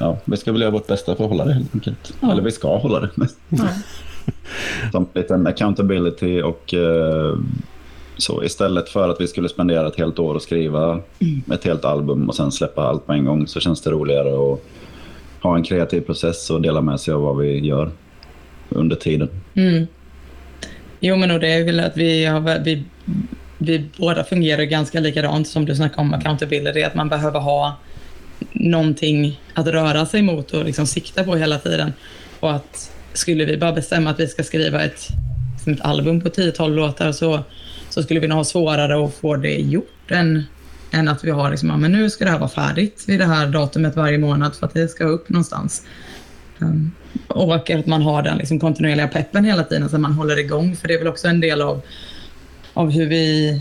ja, 0.00 0.18
vi 0.24 0.36
ska 0.36 0.52
väl 0.52 0.60
göra 0.60 0.70
vårt 0.70 0.86
bästa 0.86 1.16
för 1.16 1.24
att 1.24 1.30
hålla 1.30 1.44
det 1.44 1.52
helt 1.52 1.74
enkelt. 1.74 2.12
Ja. 2.20 2.32
Eller 2.32 2.42
vi 2.42 2.50
ska 2.50 2.76
hålla 2.76 3.00
det. 3.00 3.10
Ja. 3.48 3.68
Som 4.92 5.06
liten 5.14 5.46
accountability 5.46 6.42
och 6.42 6.74
eh, 6.74 7.38
så 8.16 8.44
istället 8.44 8.88
för 8.88 9.08
att 9.08 9.20
vi 9.20 9.26
skulle 9.26 9.48
spendera 9.48 9.86
ett 9.86 9.98
helt 9.98 10.18
år 10.18 10.34
och 10.34 10.42
skriva 10.42 11.00
ett 11.52 11.64
helt 11.64 11.84
album 11.84 12.28
och 12.28 12.36
sen 12.36 12.52
släppa 12.52 12.82
allt 12.82 13.06
på 13.06 13.12
en 13.12 13.24
gång 13.24 13.46
så 13.46 13.60
känns 13.60 13.80
det 13.82 13.90
roligare 13.90 14.52
att 14.52 14.60
ha 15.42 15.56
en 15.56 15.62
kreativ 15.62 16.00
process 16.00 16.50
och 16.50 16.62
dela 16.62 16.80
med 16.80 17.00
sig 17.00 17.14
av 17.14 17.22
vad 17.22 17.38
vi 17.38 17.58
gör 17.58 17.90
under 18.68 18.96
tiden. 18.96 19.28
Mm. 19.54 19.86
Jo, 21.00 21.16
men 21.16 21.30
och 21.30 21.40
det 21.40 21.48
är 21.48 21.64
väl 21.64 21.80
att 21.80 21.96
vi, 21.96 22.24
har, 22.24 22.64
vi, 22.64 22.84
vi 23.58 23.84
båda 23.96 24.24
fungerar 24.24 24.62
ganska 24.62 25.00
likadant 25.00 25.48
som 25.48 25.64
du 25.64 25.74
snackade 25.74 26.02
om 26.02 26.14
accountability, 26.14 26.82
att 26.82 26.94
man 26.94 27.08
behöver 27.08 27.40
ha 27.40 27.76
någonting 28.60 29.40
att 29.54 29.66
röra 29.66 30.06
sig 30.06 30.22
mot 30.22 30.50
och 30.50 30.64
liksom 30.64 30.86
sikta 30.86 31.24
på 31.24 31.36
hela 31.36 31.58
tiden. 31.58 31.92
Och 32.40 32.52
att 32.52 32.92
skulle 33.12 33.44
vi 33.44 33.56
bara 33.56 33.72
bestämma 33.72 34.10
att 34.10 34.20
vi 34.20 34.26
ska 34.26 34.42
skriva 34.42 34.84
ett, 34.84 35.08
liksom 35.52 35.72
ett 35.72 35.80
album 35.80 36.20
på 36.20 36.28
10-12 36.28 36.74
låtar 36.74 37.12
så, 37.12 37.40
så 37.88 38.02
skulle 38.02 38.20
vi 38.20 38.28
nog 38.28 38.36
ha 38.36 38.44
svårare 38.44 39.04
att 39.04 39.14
få 39.14 39.36
det 39.36 39.54
gjort 39.54 40.10
än, 40.10 40.44
än 40.90 41.08
att 41.08 41.24
vi 41.24 41.30
har 41.30 41.50
liksom, 41.50 41.68
ja, 41.68 41.76
men 41.76 41.92
nu 41.92 42.10
ska 42.10 42.24
det 42.24 42.30
här 42.30 42.38
vara 42.38 42.50
färdigt 42.50 43.04
vid 43.06 43.20
det 43.20 43.26
här 43.26 43.46
datumet 43.46 43.96
varje 43.96 44.18
månad 44.18 44.54
för 44.54 44.66
att 44.66 44.74
det 44.74 44.88
ska 44.88 45.04
upp 45.04 45.28
någonstans. 45.28 45.82
Um, 46.58 46.92
och 47.26 47.70
att 47.70 47.86
man 47.86 48.02
har 48.02 48.22
den 48.22 48.38
liksom 48.38 48.60
kontinuerliga 48.60 49.08
peppen 49.08 49.44
hela 49.44 49.64
tiden 49.64 49.88
så 49.88 49.96
att 49.96 50.02
man 50.02 50.12
håller 50.12 50.38
igång. 50.38 50.76
För 50.76 50.88
det 50.88 50.94
är 50.94 50.98
väl 50.98 51.08
också 51.08 51.28
en 51.28 51.40
del 51.40 51.62
av, 51.62 51.82
av 52.74 52.90
hur 52.90 53.06
vi 53.06 53.60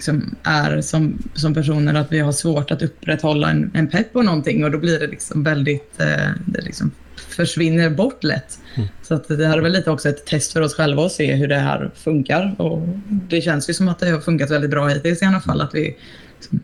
liksom 0.00 0.36
är 0.42 0.80
som, 0.80 1.18
som 1.34 1.54
personer 1.54 1.94
att 1.94 2.12
vi 2.12 2.18
har 2.18 2.32
svårt 2.32 2.70
att 2.70 2.82
upprätthålla 2.82 3.50
en, 3.50 3.70
en 3.74 3.88
pepp 3.88 4.12
på 4.12 4.22
någonting 4.22 4.64
och 4.64 4.70
då 4.70 4.78
blir 4.78 4.98
det 4.98 5.06
liksom 5.06 5.42
väldigt, 5.42 6.00
eh, 6.00 6.30
det 6.46 6.60
liksom 6.60 6.90
försvinner 7.16 7.90
bort 7.90 8.24
lätt. 8.24 8.58
Mm. 8.74 8.88
Så 9.02 9.14
att 9.14 9.28
det 9.28 9.46
här 9.46 9.58
är 9.58 9.62
väl 9.62 9.72
lite 9.72 9.90
också 9.90 10.08
ett 10.08 10.26
test 10.26 10.52
för 10.52 10.60
oss 10.60 10.74
själva 10.74 11.06
att 11.06 11.12
se 11.12 11.34
hur 11.34 11.48
det 11.48 11.58
här 11.58 11.90
funkar. 11.94 12.54
Och 12.58 12.88
det 13.08 13.40
känns 13.40 13.70
ju 13.70 13.74
som 13.74 13.88
att 13.88 13.98
det 13.98 14.10
har 14.10 14.20
funkat 14.20 14.50
väldigt 14.50 14.70
bra 14.70 14.88
hittills 14.88 15.22
i 15.22 15.24
alla 15.24 15.40
fall. 15.40 15.60
Att 15.60 15.74
vi, 15.74 15.96
liksom, 16.36 16.60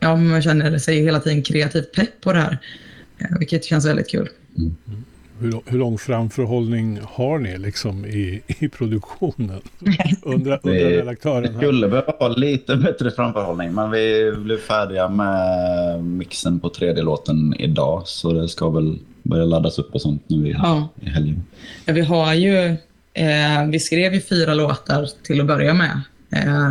ja, 0.00 0.16
man 0.16 0.42
känner 0.42 0.78
sig 0.78 1.02
hela 1.02 1.20
tiden 1.20 1.42
kreativt 1.42 1.92
pepp 1.92 2.20
på 2.20 2.32
det 2.32 2.40
här, 2.40 2.58
eh, 3.18 3.38
vilket 3.38 3.64
känns 3.64 3.86
väldigt 3.86 4.10
kul. 4.10 4.28
Mm. 4.58 5.04
Hur, 5.40 5.60
hur 5.66 5.78
lång 5.78 5.98
framförhållning 5.98 7.00
har 7.04 7.38
ni 7.38 7.58
liksom 7.58 8.06
i, 8.06 8.42
i 8.46 8.68
produktionen? 8.68 9.60
Undrar, 10.22 10.60
undrar 10.62 10.90
redaktören. 10.90 11.42
Vi 11.42 11.58
skulle 11.58 11.88
behöva 11.88 12.12
ha 12.18 12.28
lite 12.28 12.76
bättre 12.76 13.10
framförhållning. 13.10 13.74
Men 13.74 13.90
vi 13.90 14.32
blev 14.36 14.58
färdiga 14.58 15.08
med 15.08 16.04
mixen 16.04 16.60
på 16.60 16.68
tredje 16.68 17.02
låten 17.02 17.54
idag. 17.58 18.02
Så 18.06 18.32
det 18.32 18.48
ska 18.48 18.70
väl 18.70 18.98
börja 19.22 19.44
laddas 19.44 19.78
upp 19.78 19.94
och 19.94 20.02
sånt 20.02 20.22
nu 20.26 20.48
i, 20.48 20.52
ja. 20.52 20.88
i 21.00 21.08
helgen. 21.08 21.42
Ja, 21.84 21.92
vi 21.92 22.00
har 22.00 22.34
ju... 22.34 22.76
Eh, 23.14 23.66
vi 23.70 23.80
skrev 23.80 24.14
ju 24.14 24.20
fyra 24.20 24.54
låtar 24.54 25.08
till 25.22 25.40
att 25.40 25.46
börja 25.46 25.74
med. 25.74 26.00
Eh, 26.30 26.70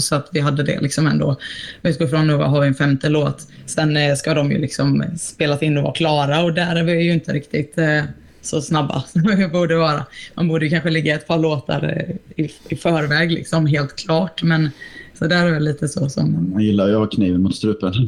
så 0.00 0.14
att 0.14 0.28
vi 0.32 0.40
hade 0.40 0.62
det 0.62 0.80
liksom 0.80 1.06
ändå. 1.06 1.36
Vi 1.82 1.90
utgår 1.90 2.06
från 2.06 2.26
nu 2.26 2.34
har 2.34 2.60
vi 2.60 2.66
en 2.66 2.74
femte 2.74 3.08
låt. 3.08 3.46
Sen 3.66 3.96
eh, 3.96 4.14
ska 4.14 4.34
de 4.34 4.52
ju 4.52 4.58
liksom 4.58 5.04
spelas 5.18 5.62
in 5.62 5.76
och 5.76 5.82
vara 5.82 5.94
klara 5.94 6.42
och 6.42 6.54
där 6.54 6.76
är 6.76 6.82
vi 6.82 7.02
ju 7.02 7.12
inte 7.12 7.32
riktigt 7.32 7.78
eh, 7.78 8.02
så 8.42 8.62
snabba 8.62 9.02
som 9.08 9.22
vi 9.36 9.48
borde 9.48 9.76
vara. 9.76 10.06
Man 10.34 10.48
borde 10.48 10.68
kanske 10.68 10.90
ligga 10.90 11.14
ett 11.14 11.26
par 11.26 11.38
låtar 11.38 12.06
eh, 12.36 12.44
i, 12.44 12.50
i 12.68 12.76
förväg, 12.76 13.32
liksom, 13.32 13.66
helt 13.66 13.96
klart. 13.96 14.42
Men 14.42 14.70
så 15.14 15.26
där 15.26 15.46
är 15.46 15.52
det 15.52 15.60
lite 15.60 15.88
så 15.88 16.08
som... 16.08 16.50
Man 16.52 16.62
gillar 16.62 16.88
ju 16.88 16.92
att 16.92 16.98
ha 16.98 17.06
kniven 17.06 17.42
mot 17.42 17.56
strupen. 17.56 17.92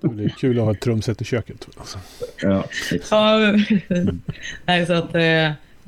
det 0.00 0.24
är 0.24 0.34
kul 0.38 0.58
att 0.58 0.64
ha 0.64 0.72
ett 0.72 0.80
trumset 0.80 1.22
i 1.22 1.24
köket. 1.24 1.68
Alltså. 1.78 1.98
Ja, 2.42 2.64
ja 3.10 3.38
nej, 4.66 4.86
så 4.86 4.92
att 4.92 5.12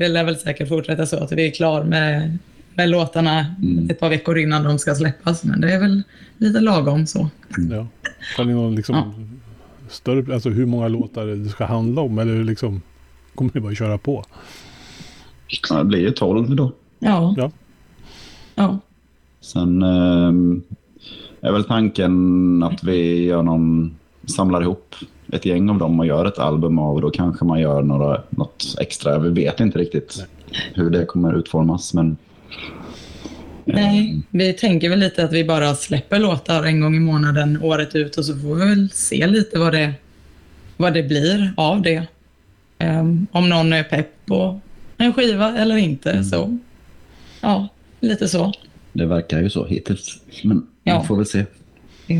det 0.01 0.09
lär 0.09 0.25
väl 0.25 0.37
säkert 0.37 0.69
fortsätta 0.69 1.07
så 1.07 1.17
att 1.17 1.33
vi 1.33 1.47
är 1.47 1.51
klara 1.51 1.85
med 1.85 2.39
med 2.81 2.91
låtarna 2.91 3.47
mm. 3.63 3.91
ett 3.91 4.01
par 4.01 4.09
veckor 4.09 4.39
innan 4.39 4.63
de 4.63 4.79
ska 4.79 4.95
släppas. 4.95 5.45
Men 5.45 5.61
det 5.61 5.73
är 5.73 5.81
väl 5.81 6.03
lite 6.37 6.61
lagom 6.61 7.07
så. 7.07 7.29
Ja. 7.71 7.87
Har 8.37 8.45
ni 8.45 8.53
någon 8.53 8.75
liksom 8.75 8.95
ja. 8.95 9.13
större, 9.89 10.35
alltså 10.35 10.49
hur 10.51 10.67
många 10.67 10.89
låtar 10.89 11.27
det 11.27 11.49
ska 11.49 11.65
handla 11.65 12.03
om? 12.03 12.19
Eller 12.19 12.45
liksom, 12.45 12.83
kommer 13.35 13.51
ni 13.55 13.61
bara 13.61 13.75
köra 13.75 13.99
på? 13.99 14.25
Ja, 15.71 15.79
det 15.79 15.85
blir 15.85 15.99
ju 15.99 16.11
tolv 16.11 16.57
då. 16.57 16.73
Ja. 16.99 17.35
ja. 17.37 17.51
ja. 18.55 18.79
Sen 19.41 19.83
eh, 19.83 20.33
är 21.49 21.53
väl 21.53 21.65
tanken 21.65 22.63
att 22.63 22.85
vi 22.85 23.25
gör 23.25 23.43
någon, 23.43 23.95
samlar 24.27 24.63
ihop 24.63 24.95
ett 25.33 25.47
gäng 25.47 25.71
av 25.71 25.79
dem 25.79 26.01
och 26.01 26.07
gör 26.07 26.25
ett 26.27 26.39
album 26.39 26.79
av 26.79 26.95
och 26.95 27.01
då 27.01 27.11
kanske 27.11 27.45
man 27.45 27.61
gör 27.61 27.83
några, 27.83 28.23
något 28.31 28.75
extra. 28.81 29.19
Vi 29.19 29.31
vet 29.31 29.61
inte 29.61 29.79
riktigt 29.79 30.17
Nej. 30.19 30.73
hur 30.75 30.91
det 30.91 31.05
kommer 31.05 31.39
utformas 31.39 31.95
men 31.95 32.17
Nej, 33.65 34.21
vi 34.31 34.53
tänker 34.53 34.89
väl 34.89 34.99
lite 34.99 35.25
att 35.25 35.33
vi 35.33 35.45
bara 35.45 35.75
släpper 35.75 36.19
låtar 36.19 36.65
en 36.65 36.81
gång 36.81 36.97
i 36.97 37.01
månaden 37.01 37.63
året 37.63 37.95
ut 37.95 38.17
och 38.17 38.25
så 38.25 38.39
får 38.39 38.55
vi 38.55 38.69
väl 38.69 38.91
se 38.91 39.27
lite 39.27 39.59
vad 39.59 39.73
det, 39.73 39.93
vad 40.77 40.95
det 40.95 41.03
blir 41.03 41.53
av 41.57 41.83
det. 41.83 42.07
Um, 42.79 43.27
om 43.33 43.49
någon 43.49 43.73
är 43.73 43.83
pepp 43.83 44.27
på 44.27 44.61
en 44.97 45.13
skiva 45.13 45.59
eller 45.59 45.77
inte. 45.77 46.11
Mm. 46.11 46.25
Så 46.25 46.59
ja, 47.41 47.69
lite 48.01 48.29
så. 48.29 48.53
Det 48.93 49.07
verkar 49.07 49.43
ju 49.43 49.51
så 49.51 49.67
hittills. 49.67 50.21
Men 50.45 50.67
ja. 50.85 51.01
vi 51.01 51.07
får 51.07 51.17
väl 51.17 51.27
se. 51.27 51.45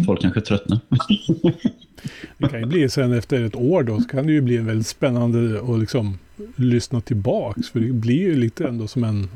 Folk 0.07 0.21
kanske 0.23 0.41
tröttnar. 0.41 0.79
det 2.39 2.49
kan 2.49 2.61
ju 2.61 2.67
bli 2.67 2.89
sen 2.89 3.13
efter 3.13 3.45
ett 3.45 3.57
år 3.57 3.83
då 3.83 4.01
så 4.01 4.09
kan 4.09 4.27
det 4.27 4.33
ju 4.33 4.41
bli 4.41 4.57
väldigt 4.57 4.87
spännande 4.87 5.61
att 5.61 5.81
liksom 5.81 6.19
lyssna 6.57 7.01
tillbaks. 7.01 7.71
För 7.71 7.81
det 7.81 7.93
blir 7.93 8.21
ju 8.21 8.37
lite 8.37 8.65
ändå 8.65 8.87
som 8.87 9.05
en 9.05 9.29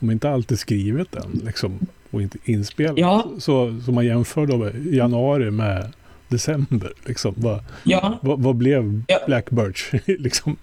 om 0.00 0.10
inte 0.10 0.30
allt 0.30 0.52
är 0.52 0.56
skrivet 0.56 1.14
än 1.14 1.40
liksom, 1.44 1.78
och 2.10 2.22
inte 2.22 2.38
inspelat. 2.44 2.98
Ja. 2.98 3.30
Så, 3.38 3.80
så 3.84 3.92
man 3.92 4.06
jämför 4.06 4.46
då 4.46 4.70
januari 4.90 5.50
med 5.50 5.92
december. 6.28 6.92
Liksom. 7.06 7.34
Vad, 7.36 7.64
ja. 7.84 8.18
vad, 8.22 8.42
vad 8.42 8.56
blev 8.56 9.02
ja. 9.06 9.18
Black 9.26 9.50
Birch? 9.50 9.94
liksom? 10.06 10.56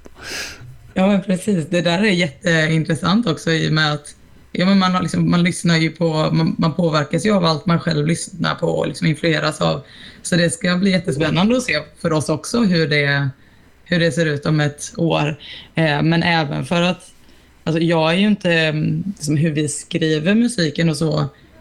Ja, 0.94 1.08
men 1.08 1.24
precis. 1.24 1.66
Det 1.70 1.82
där 1.82 2.00
är 2.00 2.12
jätteintressant 2.12 3.28
också 3.28 3.52
i 3.52 3.70
och 3.70 3.74
med 3.74 3.94
att 3.94 4.16
ja, 4.52 4.66
men 4.66 4.80
man, 4.80 5.02
liksom, 5.02 5.32
man 5.32 5.44
lyssnar 5.44 5.78
ju 5.78 5.92
på, 5.92 6.30
man, 6.32 6.56
man 6.58 6.74
påverkas 6.74 7.26
ju 7.26 7.32
av 7.32 7.46
allt 7.46 7.66
man 7.66 7.80
själv 7.80 8.08
lyssnar 8.08 8.56
på 8.56 8.68
och 8.68 8.88
liksom 8.88 9.08
influeras 9.08 9.62
av. 9.62 9.82
Så 10.22 10.36
det 10.36 10.50
ska 10.50 10.76
bli 10.76 10.92
jättespännande 10.92 11.58
att 11.58 11.64
se 11.64 11.80
för 12.02 12.14
oss 12.14 12.30
också 12.30 12.60
hur 12.60 12.88
det, 12.88 13.30
hur 13.84 14.00
det 14.00 14.12
ser 14.12 14.26
ut 14.26 14.46
om 14.46 14.60
ett 14.60 14.94
år. 14.98 15.40
Eh, 15.76 16.02
men 16.02 16.24
även 16.24 16.66
för 16.66 16.82
att 16.82 17.12
Alltså 17.68 17.82
jag 17.82 18.14
är 18.14 18.18
ju 18.18 18.28
inte, 18.28 18.52
mm, 18.52 19.04
liksom 19.18 19.38
hur 19.38 19.52
vi 19.52 19.68
skriver 19.68 20.36
musiken 20.36 20.90
och 20.90 20.98
så, 20.98 21.20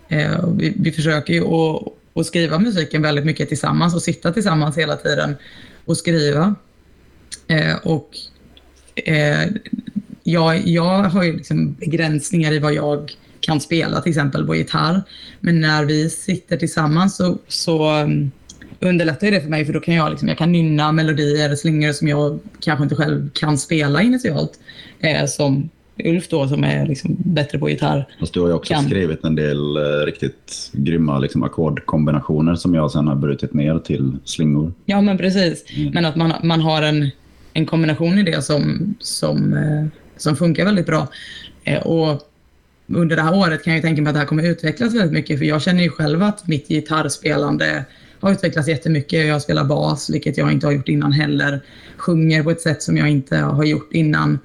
eh, 0.08 0.48
vi, 0.56 0.74
vi, 0.76 0.92
försöker 0.92 1.34
ju 1.34 1.44
att, 1.44 1.82
att, 2.14 2.26
skriva 2.26 2.58
musiken 2.58 3.02
väldigt 3.02 3.24
mycket 3.24 3.48
tillsammans 3.48 3.94
och 3.94 4.02
sitta 4.02 4.32
tillsammans 4.32 4.78
hela 4.78 4.96
tiden 4.96 5.36
och 5.84 5.96
skriva. 5.96 6.54
Eh, 7.46 7.76
och 7.82 8.10
eh, 8.94 9.48
jag, 10.22 10.68
jag 10.68 11.02
har 11.02 11.22
ju 11.22 11.36
liksom 11.36 11.72
begränsningar 11.72 12.52
i 12.52 12.58
vad 12.58 12.74
jag 12.74 13.12
kan 13.40 13.60
spela, 13.60 14.00
till 14.00 14.10
exempel 14.10 14.46
på 14.46 14.56
gitarr. 14.56 15.02
Men 15.40 15.60
när 15.60 15.84
vi 15.84 16.10
sitter 16.10 16.56
tillsammans 16.56 17.16
så, 17.16 17.38
så 17.48 17.88
mm, 17.88 18.30
underlättar 18.80 19.30
det 19.30 19.40
för 19.40 19.48
mig, 19.48 19.64
för 19.64 19.72
då 19.72 19.80
kan 19.80 19.94
jag, 19.94 20.10
liksom, 20.10 20.28
jag 20.28 20.38
kan 20.38 20.52
nynna 20.52 20.92
melodier, 20.92 21.56
slingor 21.56 21.92
som 21.92 22.08
jag 22.08 22.38
kanske 22.60 22.82
inte 22.82 22.96
själv 22.96 23.30
kan 23.30 23.58
spela 23.58 24.02
initialt. 24.02 24.58
Eh, 25.00 25.26
som 25.26 25.70
Ulf 25.98 26.28
då 26.28 26.48
som 26.48 26.64
är 26.64 26.86
liksom 26.86 27.16
bättre 27.18 27.58
på 27.58 27.70
gitarr. 27.70 28.08
Fast 28.20 28.34
du 28.34 28.40
har 28.40 28.48
ju 28.48 28.54
också 28.54 28.74
kan. 28.74 28.84
skrivit 28.84 29.24
en 29.24 29.34
del 29.34 29.76
eh, 29.76 30.06
riktigt 30.06 30.70
grymma 30.72 31.18
liksom, 31.18 31.42
ackordkombinationer 31.42 32.54
som 32.54 32.74
jag 32.74 32.90
sen 32.90 33.08
har 33.08 33.14
brutit 33.14 33.52
ner 33.52 33.78
till 33.78 34.16
slingor. 34.24 34.72
Ja, 34.84 35.00
men 35.00 35.18
precis. 35.18 35.64
Mm. 35.76 35.92
Men 35.94 36.04
att 36.04 36.16
man, 36.16 36.32
man 36.42 36.60
har 36.60 36.82
en, 36.82 37.10
en 37.52 37.66
kombination 37.66 38.18
i 38.18 38.22
det 38.22 38.42
som, 38.42 38.94
som, 39.00 39.52
eh, 39.52 40.00
som 40.16 40.36
funkar 40.36 40.64
väldigt 40.64 40.86
bra. 40.86 41.08
Eh, 41.64 41.82
och 41.82 42.22
under 42.86 43.16
det 43.16 43.22
här 43.22 43.34
året 43.38 43.64
kan 43.64 43.74
jag 43.74 43.82
tänka 43.82 44.02
mig 44.02 44.10
att 44.10 44.14
det 44.14 44.20
här 44.20 44.26
kommer 44.26 44.48
utvecklas 44.48 44.94
väldigt 44.94 45.12
mycket. 45.12 45.38
För 45.38 45.46
jag 45.46 45.62
känner 45.62 45.82
ju 45.82 45.90
själv 45.90 46.22
att 46.22 46.46
mitt 46.46 46.68
gitarrspelande 46.68 47.84
har 48.20 48.32
utvecklats 48.32 48.68
jättemycket. 48.68 49.26
Jag 49.26 49.42
spelar 49.42 49.64
bas, 49.64 50.10
vilket 50.10 50.38
jag 50.38 50.52
inte 50.52 50.66
har 50.66 50.72
gjort 50.72 50.88
innan 50.88 51.12
heller. 51.12 51.60
Sjunger 51.96 52.42
på 52.42 52.50
ett 52.50 52.60
sätt 52.60 52.82
som 52.82 52.96
jag 52.96 53.08
inte 53.08 53.36
har 53.36 53.64
gjort 53.64 53.92
innan. 53.92 54.38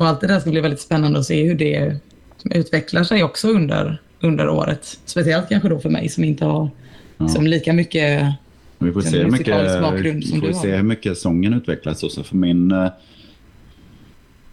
Och 0.00 0.06
allt 0.06 0.20
det 0.20 0.26
där 0.26 0.40
ska 0.40 0.50
bli 0.50 0.60
väldigt 0.60 0.80
spännande 0.80 1.18
att 1.18 1.24
se 1.24 1.44
hur 1.44 1.54
det 1.54 1.96
utvecklar 2.44 3.04
sig 3.04 3.24
också 3.24 3.48
under, 3.48 4.02
under 4.20 4.48
året. 4.48 4.98
Speciellt 5.04 5.48
kanske 5.48 5.68
då 5.68 5.78
för 5.78 5.90
mig 5.90 6.08
som 6.08 6.24
inte 6.24 6.44
har 6.44 6.70
ja. 7.18 7.28
som 7.28 7.46
lika 7.46 7.72
mycket 7.72 8.34
vi 8.78 8.92
får, 8.92 9.00
se 9.00 9.18
hur, 9.18 9.30
mycket, 9.30 9.46
vi 9.46 10.40
får 10.40 10.52
se 10.52 10.76
hur 10.76 10.82
mycket 10.82 11.18
sången 11.18 11.54
utvecklas. 11.54 12.02
Också 12.02 12.22
för 12.22 12.36
min, 12.36 12.72
eh, 12.72 12.88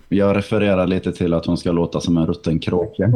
jag 0.10 0.36
refererar 0.36 0.88
lite 0.88 1.12
till 1.12 1.34
att 1.34 1.46
hon 1.46 1.58
ska 1.58 1.72
låta 1.72 2.02
som 2.02 2.18
en 2.18 2.28
rutten 2.28 2.60
kråka. 2.60 3.06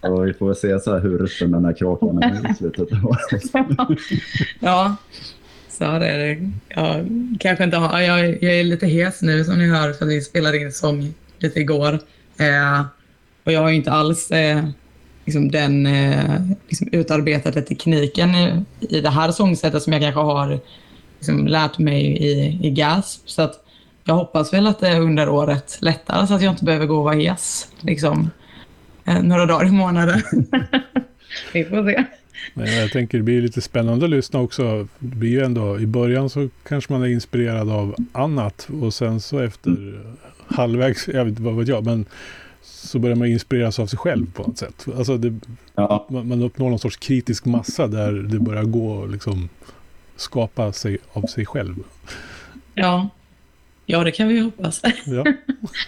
och 0.00 0.26
vi 0.26 0.32
får 0.32 0.54
se 0.54 0.80
så 0.80 0.98
hur 0.98 1.18
rutten 1.18 1.50
den 1.50 1.64
här 1.64 1.72
kråkan 1.72 2.22
är 2.22 2.50
i 2.50 2.54
slutet 2.54 2.92
av 2.92 3.06
året. 3.06 3.42
ja, 4.60 4.96
sa 5.76 5.98
det 5.98 6.06
är 6.06 6.18
det. 6.18 6.50
Jag 6.68 7.06
kanske 7.40 7.64
inte 7.64 7.76
har, 7.76 8.00
jag, 8.00 8.42
jag 8.42 8.54
är 8.54 8.64
lite 8.64 8.86
hes 8.86 9.22
nu 9.22 9.44
som 9.44 9.58
ni 9.58 9.68
hör 9.68 9.92
för 9.92 10.06
vi 10.06 10.20
spelade 10.20 10.58
in 10.58 10.72
sång 10.72 11.14
lite 11.38 11.60
igår. 11.60 12.00
Eh, 12.38 12.80
och 13.44 13.52
jag 13.52 13.60
har 13.60 13.70
inte 13.70 13.92
alls 13.92 14.30
eh, 14.30 14.64
liksom 15.24 15.50
den 15.50 15.86
eh, 15.86 16.40
liksom 16.68 16.88
utarbetade 16.92 17.62
tekniken 17.62 18.34
i, 18.34 18.64
i 18.80 19.00
det 19.00 19.10
här 19.10 19.30
sångsättet 19.30 19.82
som 19.82 19.92
jag 19.92 20.02
kanske 20.02 20.20
har 20.20 20.60
liksom 21.18 21.46
lärt 21.46 21.78
mig 21.78 22.02
i, 22.02 22.60
i 22.62 22.70
GASP. 22.70 23.22
Så 23.24 23.42
att 23.42 23.64
jag 24.04 24.14
hoppas 24.14 24.52
väl 24.52 24.66
att 24.66 24.80
det 24.80 24.98
under 24.98 25.28
året 25.28 25.78
lättar 25.80 26.26
så 26.26 26.34
att 26.34 26.42
jag 26.42 26.52
inte 26.52 26.64
behöver 26.64 26.86
gå 26.86 26.96
och 26.96 27.04
vara 27.04 27.14
hes 27.14 27.68
liksom, 27.80 28.30
eh, 29.04 29.22
några 29.22 29.46
dagar 29.46 29.66
i 29.66 29.70
månaden. 29.70 30.22
vi 31.52 31.64
får 31.64 31.90
se. 31.90 32.04
Men 32.54 32.74
jag 32.74 32.90
tänker 32.92 33.18
det 33.18 33.24
blir 33.24 33.42
lite 33.42 33.60
spännande 33.60 34.04
att 34.04 34.10
lyssna 34.10 34.40
också. 34.40 34.88
Det 34.98 35.16
blir 35.16 35.30
ju 35.30 35.44
ändå, 35.44 35.80
I 35.80 35.86
början 35.86 36.30
så 36.30 36.48
kanske 36.68 36.92
man 36.92 37.02
är 37.02 37.06
inspirerad 37.06 37.70
av 37.70 37.94
annat 38.12 38.68
och 38.82 38.94
sen 38.94 39.20
så 39.20 39.38
efter 39.38 40.00
halvvägs, 40.46 41.08
jag 41.08 41.24
vet 41.24 41.30
inte 41.30 41.42
vad 41.42 41.56
vet 41.56 41.68
jag, 41.68 41.84
men 41.84 42.06
så 42.62 42.98
börjar 42.98 43.16
man 43.16 43.28
inspireras 43.28 43.78
av 43.78 43.86
sig 43.86 43.98
själv 43.98 44.32
på 44.32 44.42
något 44.42 44.58
sätt. 44.58 44.86
Alltså 44.96 45.16
det, 45.16 45.40
ja. 45.74 46.06
man, 46.10 46.28
man 46.28 46.42
uppnår 46.42 46.70
någon 46.70 46.78
sorts 46.78 46.96
kritisk 46.96 47.44
massa 47.44 47.86
där 47.86 48.12
det 48.12 48.38
börjar 48.38 48.64
gå 48.64 49.06
liksom 49.06 49.48
skapa 50.16 50.72
sig 50.72 50.98
av 51.12 51.22
sig 51.22 51.46
själv. 51.46 51.74
Ja, 52.74 53.08
ja 53.86 54.04
det 54.04 54.12
kan 54.12 54.28
vi 54.28 54.38
hoppas. 54.40 54.82
ja. 55.06 55.24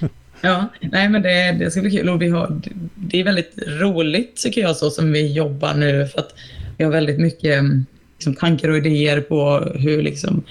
Ja, 0.40 0.68
nej 0.81 1.09
men 1.09 1.22
det, 1.22 1.57
det 1.59 1.70
ska 1.70 1.81
bli 1.81 1.90
kul. 1.90 2.09
Och 2.09 2.22
vi 2.22 2.29
har, 2.29 2.61
det 2.94 3.20
är 3.20 3.24
väldigt 3.24 3.55
roligt 3.66 4.37
tycker 4.37 4.61
jag 4.61 4.77
så 4.77 4.90
som 4.90 5.12
vi 5.12 5.33
jobbar 5.33 5.74
nu 5.74 6.07
för 6.07 6.20
att 6.20 6.35
vi 6.77 6.85
har 6.85 6.92
väldigt 6.92 7.20
mycket 7.20 7.59
mm, 7.59 7.87
liksom, 8.16 8.35
tankar 8.35 8.68
och 8.68 8.77
idéer 8.77 9.20
på 9.20 9.72
hur 9.74 10.03
liksom, 10.03 10.42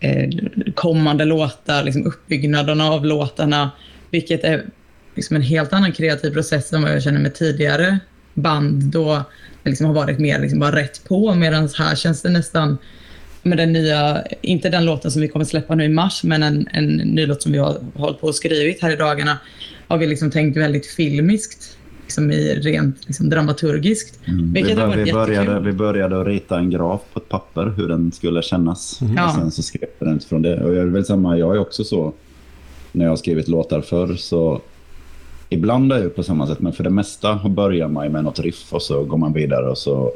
eh, 0.00 0.30
kommande 0.74 1.24
låtar, 1.24 1.82
liksom, 1.82 2.06
uppbyggnaden 2.06 2.80
av 2.80 3.06
låtarna, 3.06 3.70
vilket 4.10 4.44
är 4.44 4.64
liksom, 5.14 5.36
en 5.36 5.42
helt 5.42 5.72
annan 5.72 5.92
kreativ 5.92 6.30
process 6.30 6.72
än 6.72 6.82
vad 6.82 6.92
jag 6.92 7.02
känner 7.02 7.20
med 7.20 7.34
tidigare 7.34 7.98
band 8.34 8.82
då 8.84 9.24
det 9.62 9.70
liksom 9.70 9.86
har 9.86 9.94
varit 9.94 10.18
mer 10.18 10.40
liksom, 10.40 10.58
bara 10.58 10.76
rätt 10.76 11.04
på 11.04 11.34
medan 11.34 11.68
här 11.78 11.94
känns 11.94 12.22
det 12.22 12.30
nästan 12.30 12.78
med 13.44 13.58
den 13.58 13.72
nya, 13.72 14.24
inte 14.42 14.70
den 14.70 14.84
låten 14.84 15.10
som 15.10 15.22
vi 15.22 15.28
kommer 15.28 15.44
släppa 15.44 15.74
nu 15.74 15.84
i 15.84 15.88
mars, 15.88 16.24
men 16.24 16.42
en, 16.42 16.68
en 16.72 16.96
ny 16.96 17.26
låt 17.26 17.42
som 17.42 17.52
vi 17.52 17.58
har 17.58 17.76
hållit 17.94 18.20
på 18.20 18.26
och 18.26 18.34
skrivit 18.34 18.82
här 18.82 18.92
i 18.92 18.96
dagarna, 18.96 19.38
har 19.88 19.98
vi 19.98 20.06
liksom 20.06 20.30
tänkt 20.30 20.56
väldigt 20.56 20.86
filmiskt, 20.86 21.78
liksom 22.02 22.30
i 22.30 22.54
rent 22.54 23.06
liksom 23.06 23.30
dramaturgiskt. 23.30 24.18
Mm. 24.28 24.52
Vi, 24.52 24.74
bör, 24.74 24.96
vi, 24.96 25.12
började, 25.12 25.60
vi 25.60 25.72
började 25.72 26.24
rita 26.24 26.58
en 26.58 26.70
graf 26.70 27.00
på 27.12 27.18
ett 27.18 27.28
papper, 27.28 27.72
hur 27.76 27.88
den 27.88 28.12
skulle 28.12 28.42
kännas. 28.42 29.00
Mm. 29.00 29.24
Och 29.24 29.30
sen 29.30 29.50
så 29.50 29.62
skrev 29.62 29.88
vi 29.98 30.06
den 30.06 30.16
utifrån 30.16 30.42
det. 30.42 30.64
Och 30.64 30.74
jag 30.74 30.82
är 30.82 30.86
väl 30.86 31.04
samma, 31.04 31.38
jag 31.38 31.56
är 31.56 31.60
också 31.60 31.84
så, 31.84 32.12
när 32.92 33.04
jag 33.04 33.12
har 33.12 33.16
skrivit 33.16 33.48
låtar 33.48 33.80
förr 33.80 34.14
så 34.14 34.60
ibland 35.48 35.92
är 35.92 36.02
det 36.02 36.08
på 36.08 36.22
samma 36.22 36.46
sätt, 36.46 36.60
men 36.60 36.72
för 36.72 36.84
det 36.84 36.90
mesta 36.90 37.48
börjar 37.48 37.88
man 37.88 38.12
med 38.12 38.24
något 38.24 38.40
riff 38.40 38.72
och 38.72 38.82
så 38.82 39.04
går 39.04 39.18
man 39.18 39.32
vidare 39.32 39.70
och 39.70 39.78
så 39.78 40.12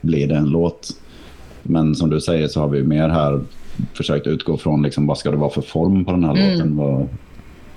blir 0.00 0.26
det 0.26 0.34
en 0.34 0.48
låt. 0.48 0.90
Men 1.62 1.94
som 1.94 2.10
du 2.10 2.20
säger 2.20 2.48
så 2.48 2.60
har 2.60 2.68
vi 2.68 2.82
mer 2.82 3.08
här 3.08 3.40
försökt 3.94 4.26
utgå 4.26 4.56
från 4.56 4.82
liksom, 4.82 5.06
vad 5.06 5.18
ska 5.18 5.30
det 5.30 5.36
vara 5.36 5.50
för 5.50 5.62
form 5.62 6.04
på 6.04 6.10
den 6.10 6.24
här 6.24 6.36
mm. 6.36 6.52
låten. 6.52 6.76
Vad, 6.76 7.08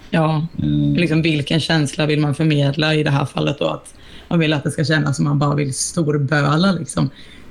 ja, 0.10 0.48
eh, 0.58 1.00
liksom 1.00 1.22
vilken 1.22 1.60
känsla 1.60 2.06
vill 2.06 2.20
man 2.20 2.36
förmedla 2.36 2.96
i 2.96 3.04
det 3.04 3.10
här 3.10 3.26
fallet 3.26 3.60
då? 3.60 3.68
Att 3.68 3.94
man 4.28 4.40
vill 4.40 4.54
att 4.54 4.64
det 4.64 4.72
ska 4.72 4.84
kännas 4.84 5.16
som 5.16 5.26
man 5.26 5.40
bara 5.40 5.56
vill 5.56 5.74
storböla 5.74 6.72
liksom. 6.72 7.10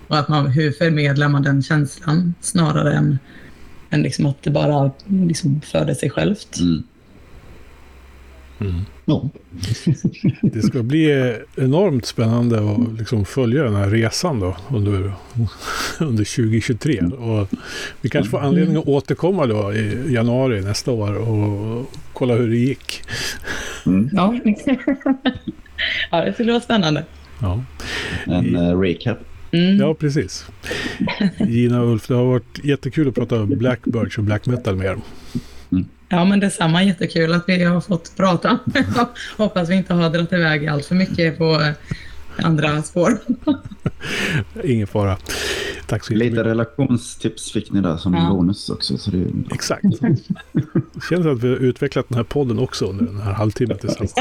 Och 0.09 0.19
att 0.19 0.29
man, 0.29 0.47
hur 0.47 0.73
förmedlar 0.73 1.29
man 1.29 1.43
den 1.43 1.63
känslan 1.63 2.35
snarare 2.41 2.95
än, 2.95 3.19
än 3.91 4.03
liksom 4.03 4.27
att 4.27 4.43
det 4.43 4.51
bara 4.51 4.91
liksom 5.07 5.61
föder 5.61 5.95
sig 5.95 6.11
självt. 6.11 6.61
Mm. 6.61 6.83
Mm. 8.67 8.85
Ja. 9.05 9.29
Det 10.43 10.63
ska 10.63 10.83
bli 10.83 11.35
enormt 11.57 12.07
spännande 12.07 12.59
att 12.59 12.99
liksom 12.99 13.25
följa 13.25 13.63
den 13.65 13.75
här 13.75 13.91
resan 13.91 14.41
då 14.41 14.57
under, 14.71 15.13
under 16.01 16.37
2023. 16.37 17.01
Och 17.01 17.49
vi 18.01 18.09
kanske 18.09 18.31
får 18.31 18.41
anledning 18.41 18.77
att 18.77 18.87
återkomma 18.89 19.47
då 19.47 19.73
i 19.75 20.13
januari 20.15 20.61
nästa 20.61 20.93
år 20.93 21.15
och 21.29 21.91
kolla 22.13 22.35
hur 22.35 22.49
det 22.49 22.57
gick. 22.57 23.03
Mm. 23.87 24.11
Ja. 24.13 24.39
ja, 26.11 26.25
det 26.25 26.33
skulle 26.33 26.53
vara 26.53 26.63
spännande. 26.63 27.05
Ja. 27.41 27.65
En 28.27 28.57
uh, 28.57 28.81
recap. 28.81 29.19
Mm. 29.53 29.77
Ja, 29.77 29.95
precis. 29.95 30.47
Gina 31.39 31.81
och 31.81 31.93
Ulf, 31.93 32.09
det 32.09 32.15
har 32.15 32.25
varit 32.25 32.65
jättekul 32.65 33.09
att 33.09 33.15
prata 33.15 33.47
Blackbirds 33.47 34.19
och 34.19 34.25
black 34.25 34.47
metal 34.47 34.77
med 34.77 34.87
er. 34.87 34.97
Ja, 36.13 36.25
men 36.25 36.41
detsamma. 36.41 36.85
Jättekul 36.85 37.33
att 37.33 37.45
vi 37.47 37.65
har 37.65 37.81
fått 37.81 38.17
prata. 38.17 38.59
Hoppas 39.37 39.69
vi 39.69 39.75
inte 39.75 39.95
har 39.95 40.11
dragit 40.11 40.33
iväg 40.33 40.67
allt 40.67 40.87
för 40.87 40.95
mycket 40.95 41.39
på 41.39 41.61
eh, 41.61 41.73
andra 42.47 42.83
spår. 42.83 43.19
Ingen 44.65 44.87
fara. 44.87 45.19
Tack 45.87 46.05
så 46.05 46.15
Lite 46.15 46.45
relationstips 46.45 47.53
fick 47.53 47.73
ni 47.73 47.81
där 47.81 47.97
som 47.97 48.15
ja. 48.15 48.29
bonus 48.31 48.71
också. 48.71 48.99
Så 48.99 49.11
det... 49.11 49.27
Exakt. 49.55 49.83
Det 50.01 50.17
känns 51.11 51.27
att 51.27 51.43
vi 51.43 51.49
har 51.49 51.57
utvecklat 51.57 52.09
den 52.09 52.17
här 52.17 52.25
podden 52.25 52.59
också 52.59 52.87
under 52.87 53.05
den 53.05 53.21
här 53.21 53.33
halvtimmen 53.33 53.79
tillsammans. 53.79 54.15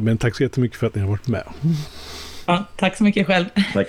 Men 0.00 0.18
tack 0.18 0.36
så 0.36 0.42
jättemycket 0.42 0.78
för 0.78 0.86
att 0.86 0.94
ni 0.94 1.00
har 1.00 1.08
varit 1.08 1.28
med. 1.28 1.44
Ja, 2.46 2.64
tack 2.76 2.96
så 2.96 3.04
mycket 3.04 3.26
själv. 3.26 3.44
Tack. 3.72 3.88